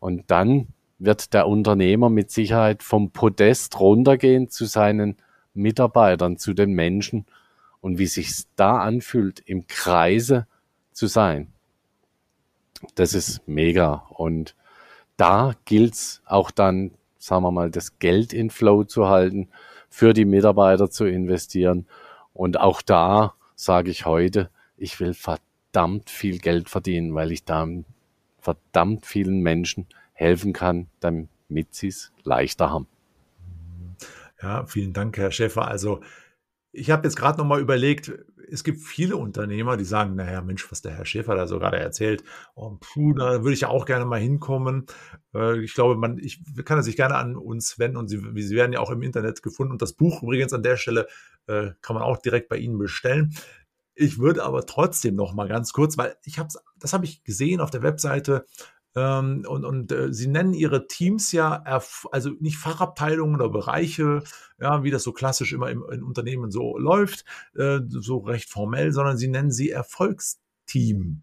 [0.00, 5.16] Und dann wird der Unternehmer mit Sicherheit vom Podest runtergehen zu seinen
[5.54, 7.26] Mitarbeitern, zu den Menschen
[7.80, 10.46] und wie sich da anfühlt, im Kreise
[10.92, 11.52] zu sein.
[12.94, 14.06] Das ist mega.
[14.10, 14.54] Und
[15.16, 19.48] da gilt's auch dann, sagen wir mal, das Geld in Flow zu halten,
[19.88, 21.86] für die Mitarbeiter zu investieren.
[22.34, 27.66] Und auch da sage ich heute, ich will verdammt viel Geld verdienen, weil ich da
[28.40, 29.86] verdammt vielen Menschen
[30.18, 31.28] helfen kann, damit
[31.70, 32.88] sie es leichter haben.
[34.42, 35.68] Ja, vielen Dank, Herr Schäfer.
[35.68, 36.00] Also
[36.72, 38.12] ich habe jetzt gerade noch mal überlegt,
[38.50, 41.78] es gibt viele Unternehmer, die sagen, naja, Mensch, was der Herr Schäfer da so gerade
[41.78, 42.24] erzählt,
[42.56, 44.86] oh, puh, da würde ich ja auch gerne mal hinkommen.
[45.34, 48.72] Äh, ich glaube, man, ich kann sich gerne an uns wenden und sie, sie werden
[48.72, 49.72] ja auch im Internet gefunden.
[49.72, 51.06] Und das Buch übrigens an der Stelle
[51.46, 53.34] äh, kann man auch direkt bei Ihnen bestellen.
[53.94, 56.48] Ich würde aber trotzdem noch mal ganz kurz, weil ich habe
[56.78, 58.46] das habe ich gesehen auf der Webseite
[58.94, 61.62] und, und äh, sie nennen ihre Teams ja,
[62.10, 64.22] also nicht Fachabteilungen oder Bereiche,
[64.60, 67.24] ja, wie das so klassisch immer im, in Unternehmen so läuft,
[67.54, 71.22] äh, so recht formell, sondern sie nennen sie Erfolgsteam.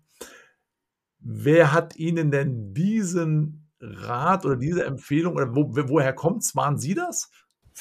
[1.20, 6.56] Wer hat Ihnen denn diesen Rat oder diese Empfehlung oder wo, woher kommt's?
[6.56, 7.32] Waren Sie das?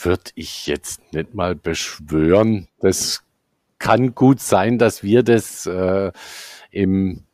[0.03, 2.69] Würde ich jetzt nicht mal beschwören.
[2.81, 3.23] Das
[3.79, 6.11] kann gut sein, dass wir das äh,
[6.71, 7.25] im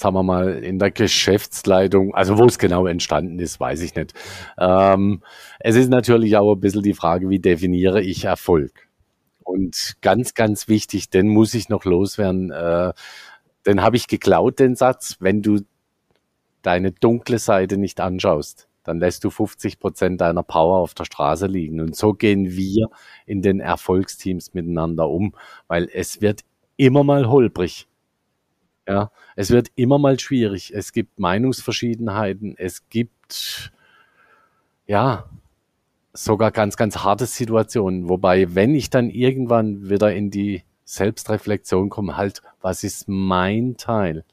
[0.00, 4.14] sagen wir mal, in der Geschäftsleitung, also wo es genau entstanden ist, weiß ich nicht.
[4.58, 5.22] Ähm,
[5.60, 8.88] es ist natürlich auch ein bisschen die Frage, wie definiere ich Erfolg?
[9.42, 12.50] Und ganz, ganz wichtig, den muss ich noch loswerden.
[12.50, 12.92] Äh,
[13.66, 15.60] den habe ich geklaut, den Satz, wenn du
[16.62, 21.46] deine dunkle Seite nicht anschaust, dann lässt du 50 Prozent deiner Power auf der Straße
[21.46, 21.80] liegen.
[21.80, 22.88] Und so gehen wir
[23.26, 25.34] in den Erfolgsteams miteinander um,
[25.68, 26.42] weil es wird
[26.76, 27.86] immer mal holprig.
[28.90, 30.72] Ja, es wird immer mal schwierig.
[30.74, 32.56] Es gibt Meinungsverschiedenheiten.
[32.58, 33.70] Es gibt,
[34.88, 35.26] ja,
[36.12, 38.08] sogar ganz, ganz harte Situationen.
[38.08, 44.24] Wobei, wenn ich dann irgendwann wieder in die Selbstreflexion komme, halt, was ist mein Teil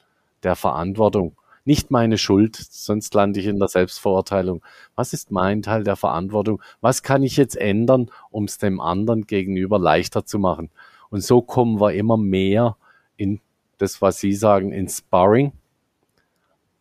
[0.41, 1.36] der Verantwortung?
[1.64, 4.64] Nicht meine Schuld, sonst lande ich in der Selbstverurteilung.
[4.95, 6.64] Was ist mein Teil der Verantwortung?
[6.82, 10.72] Was kann ich jetzt ändern, um es dem anderen gegenüber leichter zu machen?
[11.12, 12.76] Und so kommen wir immer mehr
[13.18, 13.39] in
[13.78, 15.53] das, was Sie sagen, in Sparring.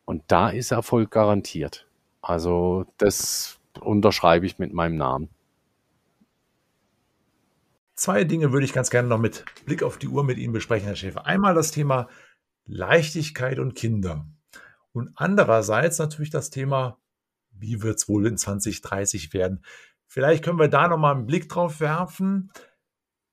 [0.04, 1.86] Und da ist Erfolg garantiert.
[2.22, 5.28] Also das unterschreibe ich mit meinem Namen.
[7.94, 10.86] Zwei Dinge würde ich ganz gerne noch mit Blick auf die Uhr mit Ihnen besprechen,
[10.86, 11.26] Herr Schäfer.
[11.26, 12.08] Einmal das Thema
[12.66, 14.26] Leichtigkeit und Kinder.
[14.92, 16.98] Und andererseits natürlich das Thema,
[17.52, 19.64] wie wird es wohl in 2030 werden?
[20.06, 22.50] Vielleicht können wir da nochmal einen Blick drauf werfen.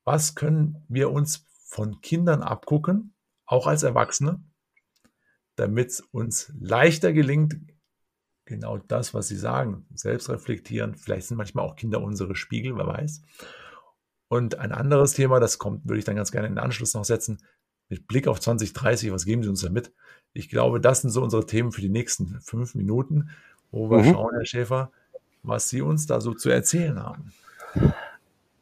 [0.03, 3.12] Was können wir uns von Kindern abgucken?
[3.46, 4.41] Auch als Erwachsene,
[5.56, 7.56] damit es uns leichter gelingt,
[8.46, 10.96] genau das, was Sie sagen, selbst reflektieren.
[10.96, 13.22] Vielleicht sind manchmal auch Kinder unsere Spiegel, wer weiß.
[14.28, 17.06] Und ein anderes Thema, das kommt, würde ich dann ganz gerne in den Anschluss noch
[17.06, 17.39] setzen,
[17.89, 19.94] mit Blick auf 2030, was geben Sie uns da mit?
[20.34, 23.30] Ich glaube, das sind so unsere Themen für die nächsten fünf Minuten,
[23.72, 24.14] wo wir mhm.
[24.14, 24.91] schauen, Herr Schäfer,
[25.44, 27.34] was Sie uns da so zu erzählen haben.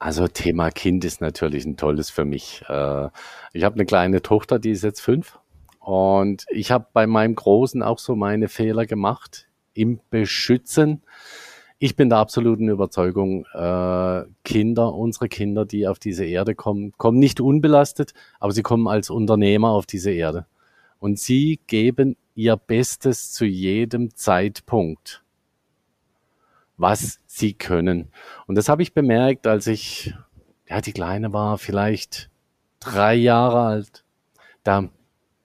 [0.02, 2.64] Also Thema Kind ist natürlich ein tolles für mich.
[2.68, 3.10] Äh,
[3.54, 5.38] ich habe eine kleine Tochter, die ist jetzt fünf.
[5.80, 11.04] Und ich habe bei meinem Großen auch so meine Fehler gemacht im Beschützen.
[11.78, 17.20] Ich bin der absoluten Überzeugung, äh, Kinder, unsere Kinder, die auf diese Erde kommen, kommen
[17.20, 20.48] nicht unbelastet, aber sie kommen als Unternehmer auf diese Erde.
[20.98, 25.22] Und sie geben ihr Bestes zu jedem Zeitpunkt
[26.82, 28.12] was sie können.
[28.48, 30.14] Und das habe ich bemerkt, als ich,
[30.68, 32.30] ja, die Kleine war vielleicht
[32.80, 34.04] drei Jahre alt.
[34.64, 34.90] Da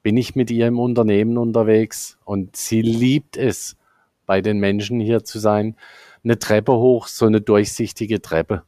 [0.02, 3.76] bin ich mit ihr im Unternehmen unterwegs und sie liebt es,
[4.24, 5.76] bei den Menschen hier zu sein.
[6.24, 8.64] Eine Treppe hoch, so eine durchsichtige Treppe.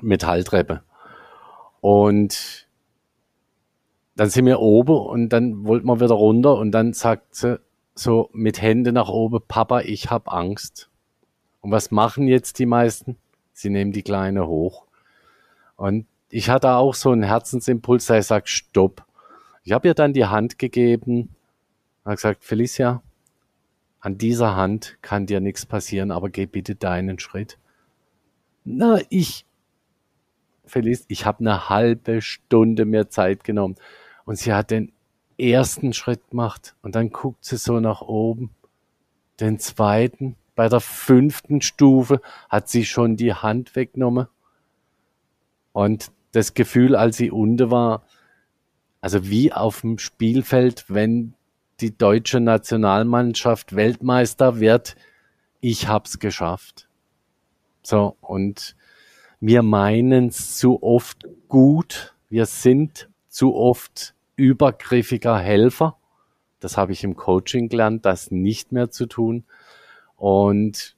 [0.00, 0.82] Metalltreppe.
[1.80, 2.66] Und
[4.16, 7.60] dann sind wir oben und dann wollten wir wieder runter und dann sagt sie
[7.94, 10.88] so mit Hände nach oben, Papa, ich hab Angst.
[11.62, 13.16] Und was machen jetzt die meisten?
[13.54, 14.84] Sie nehmen die Kleine hoch.
[15.76, 19.06] Und ich hatte auch so einen Herzensimpuls, der sagt, stopp.
[19.64, 21.34] Ich habe ihr dann die Hand gegeben
[22.04, 23.02] hat gesagt, Felicia,
[24.00, 27.58] an dieser Hand kann dir nichts passieren, aber geh bitte deinen Schritt.
[28.64, 29.44] Na, ich,
[30.64, 33.76] Felicia, ich habe eine halbe Stunde mehr Zeit genommen
[34.24, 34.92] und sie hat den
[35.38, 38.50] ersten Schritt gemacht und dann guckt sie so nach oben,
[39.40, 44.28] den zweiten, bei der fünften Stufe hat sie schon die Hand weggenommen
[45.72, 48.02] und das Gefühl, als sie unten war,
[49.00, 51.34] also wie auf dem Spielfeld, wenn
[51.80, 54.96] die deutsche Nationalmannschaft Weltmeister wird,
[55.60, 56.88] ich hab's geschafft.
[57.82, 58.76] So, und
[59.40, 65.96] wir meinen es zu oft gut, wir sind zu oft übergriffiger Helfer.
[66.60, 69.44] Das habe ich im Coaching gelernt, das nicht mehr zu tun.
[70.22, 70.94] Und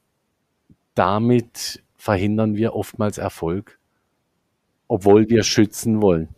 [0.93, 3.79] damit verhindern wir oftmals Erfolg,
[4.87, 6.29] obwohl wir schützen wollen.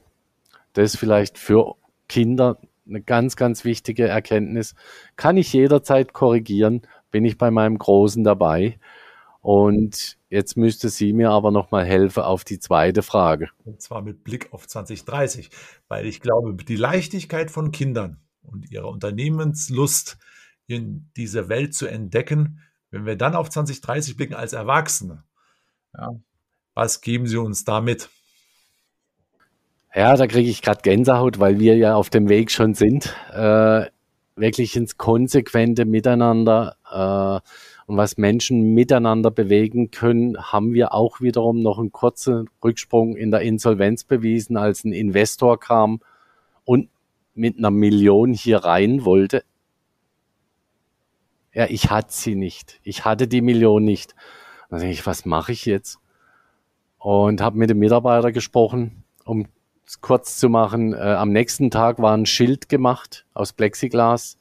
[0.72, 1.76] Das ist vielleicht für
[2.08, 2.58] Kinder
[2.88, 4.74] eine ganz, ganz wichtige Erkenntnis.
[5.18, 8.80] Kann ich jederzeit korrigieren, bin ich bei meinem Großen dabei.
[9.42, 13.50] Und jetzt müsste sie mir aber nochmal helfen auf die zweite Frage.
[13.66, 15.50] Und zwar mit Blick auf 2030,
[15.90, 20.18] weil ich glaube, die Leichtigkeit von Kindern und ihre Unternehmenslust
[20.68, 22.62] in dieser Welt zu entdecken,
[22.98, 25.24] wenn wir dann auf 2030 blicken als Erwachsene,
[25.96, 26.10] ja,
[26.74, 28.10] was geben Sie uns damit?
[29.94, 33.86] Ja, da kriege ich gerade Gänsehaut, weil wir ja auf dem Weg schon sind, äh,
[34.36, 37.48] wirklich ins konsequente Miteinander äh,
[37.88, 43.32] und was Menschen miteinander bewegen können, haben wir auch wiederum noch einen kurzen Rücksprung in
[43.32, 46.02] der Insolvenz bewiesen, als ein Investor kam
[46.66, 46.90] und
[47.34, 49.44] mit einer Million hier rein wollte.
[51.58, 52.80] Ja, ich hatte sie nicht.
[52.84, 54.14] Ich hatte die Million nicht.
[54.70, 55.98] Dann denke ich, was mache ich jetzt?
[57.00, 59.48] Und habe mit dem Mitarbeiter gesprochen, um
[60.02, 64.38] kurz zu machen, äh, am nächsten Tag war ein Schild gemacht aus Plexiglas.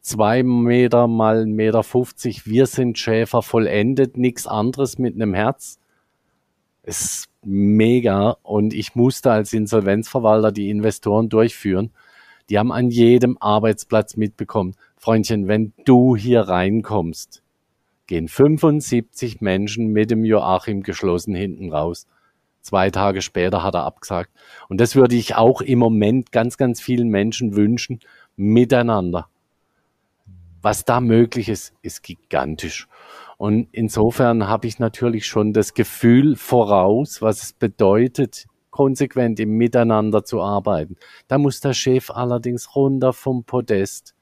[0.00, 2.46] Zwei Meter mal Meter 50.
[2.46, 5.80] Wir sind Schäfer vollendet, nichts anderes mit einem Herz.
[6.84, 11.90] Es ist mega und ich musste als Insolvenzverwalter die Investoren durchführen.
[12.48, 14.76] Die haben an jedem Arbeitsplatz mitbekommen.
[15.04, 17.42] Freundchen, wenn du hier reinkommst,
[18.06, 22.06] gehen 75 Menschen mit dem Joachim geschlossen hinten raus.
[22.62, 24.30] Zwei Tage später hat er abgesagt.
[24.70, 28.00] Und das würde ich auch im Moment ganz, ganz vielen Menschen wünschen,
[28.36, 29.28] miteinander.
[30.62, 32.88] Was da möglich ist, ist gigantisch.
[33.36, 40.24] Und insofern habe ich natürlich schon das Gefühl voraus, was es bedeutet, konsequent im Miteinander
[40.24, 40.96] zu arbeiten.
[41.28, 44.14] Da muss der Chef allerdings runter vom Podest.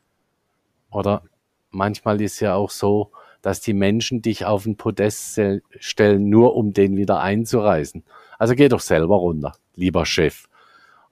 [0.93, 1.23] Oder
[1.71, 5.41] manchmal ist ja auch so, dass die Menschen dich auf den Podest
[5.81, 8.05] stellen, nur um den wieder einzureißen.
[8.39, 10.49] Also geh doch selber runter, lieber Chef.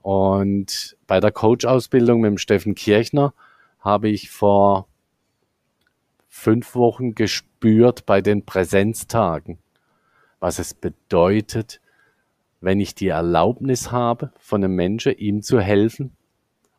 [0.02, 3.34] Und bei der Coach-Ausbildung mit dem Steffen Kirchner
[3.80, 4.86] habe ich vor
[6.28, 9.58] fünf Wochen gespürt bei den Präsenztagen,
[10.38, 11.80] was es bedeutet,
[12.60, 16.16] wenn ich die Erlaubnis habe, von einem Menschen ihm zu helfen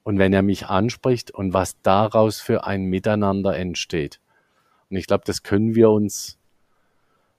[0.04, 4.20] und wenn er mich anspricht und was daraus für ein Miteinander entsteht.
[4.90, 6.38] Und ich glaube, das können wir uns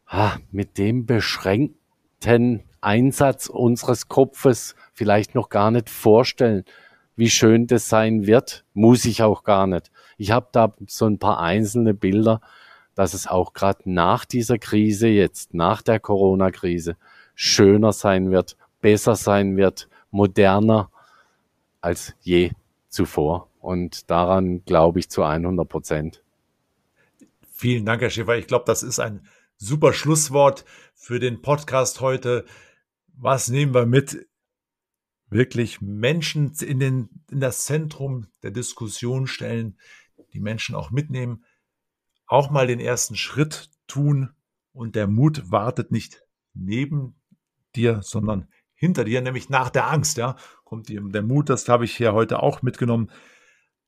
[0.07, 6.65] ah, mit dem beschränkten Einsatz unseres Kopfes vielleicht noch gar nicht vorstellen,
[7.17, 8.65] wie schön das sein wird.
[8.75, 9.91] Muss ich auch gar nicht.
[10.17, 12.41] Ich habe da so ein paar einzelne Bilder,
[12.95, 16.97] dass es auch gerade nach dieser Krise jetzt, nach der Corona-Krise,
[17.35, 20.92] schöner sein wird, besser sein wird, moderner
[21.83, 22.53] als je
[22.89, 23.51] zuvor.
[23.61, 26.23] Und daran glaube ich zu 100 Prozent.
[27.53, 28.39] Vielen Dank, Herr Schäfer.
[28.39, 29.27] Ich glaube, das ist ein
[29.57, 30.65] super Schlusswort
[30.95, 32.45] für den Podcast heute
[33.15, 34.29] was nehmen wir mit?
[35.29, 39.79] Wirklich Menschen in, den, in das Zentrum der Diskussion stellen,
[40.33, 41.45] die Menschen auch mitnehmen,
[42.27, 44.31] auch mal den ersten Schritt tun
[44.73, 46.23] und der Mut wartet nicht
[46.53, 47.15] neben
[47.75, 50.37] dir, sondern hinter dir, nämlich nach der Angst, ja,
[50.73, 53.11] kommt dir der Mut, das habe ich hier heute auch mitgenommen.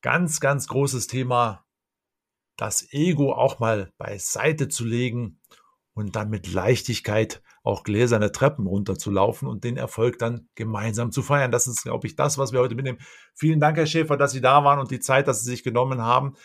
[0.03, 1.65] Ganz, ganz großes Thema,
[2.57, 5.39] das Ego auch mal beiseite zu legen
[5.95, 11.49] und dann mit Leichtigkeit auch gläserne Treppen runterzulaufen und den Erfolg dann gemeinsam zu feiern.
[11.49, 12.99] Das ist, glaube ich, das, was wir heute mitnehmen.
[13.33, 16.03] Vielen Dank, Herr Schäfer, dass Sie da waren und die Zeit, dass Sie sich genommen
[16.03, 16.35] haben.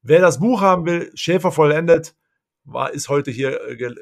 [0.00, 2.16] Wer das Buch haben will, Schäfer vollendet,
[2.64, 3.94] war, ist heute hier äh,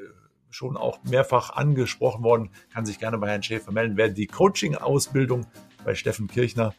[0.49, 3.96] schon auch mehrfach angesprochen worden, kann sich gerne bei Herrn Schäfer melden.
[3.96, 5.44] Wer die Coaching-Ausbildung
[5.85, 6.74] bei Steffen Kirchner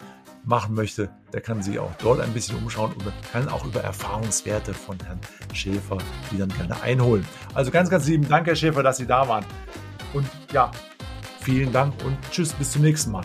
[0.46, 4.74] machen möchte, der kann sich auch dort ein bisschen umschauen und kann auch über Erfahrungswerte
[4.74, 5.20] von Herrn
[5.54, 5.98] Schäfer
[6.32, 7.26] die dann gerne einholen.
[7.54, 9.46] Also ganz, ganz lieben Dank, Herr Schäfer, dass Sie da waren.
[10.14, 10.72] Und ja,
[11.42, 13.24] vielen Dank und tschüss, bis zum nächsten Mal.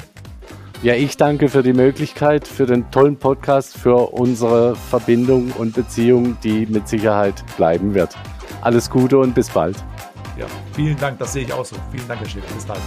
[0.82, 6.36] Ja, ich danke für die Möglichkeit, für den tollen Podcast, für unsere Verbindung und Beziehung,
[6.44, 8.14] die mit Sicherheit bleiben wird.
[8.60, 9.82] Alles Gute und bis bald.
[10.38, 11.76] Ja, vielen Dank, das sehe ich auch so.
[11.90, 12.54] Vielen Dank, Herr Schäfer.
[12.54, 12.80] Bis bald.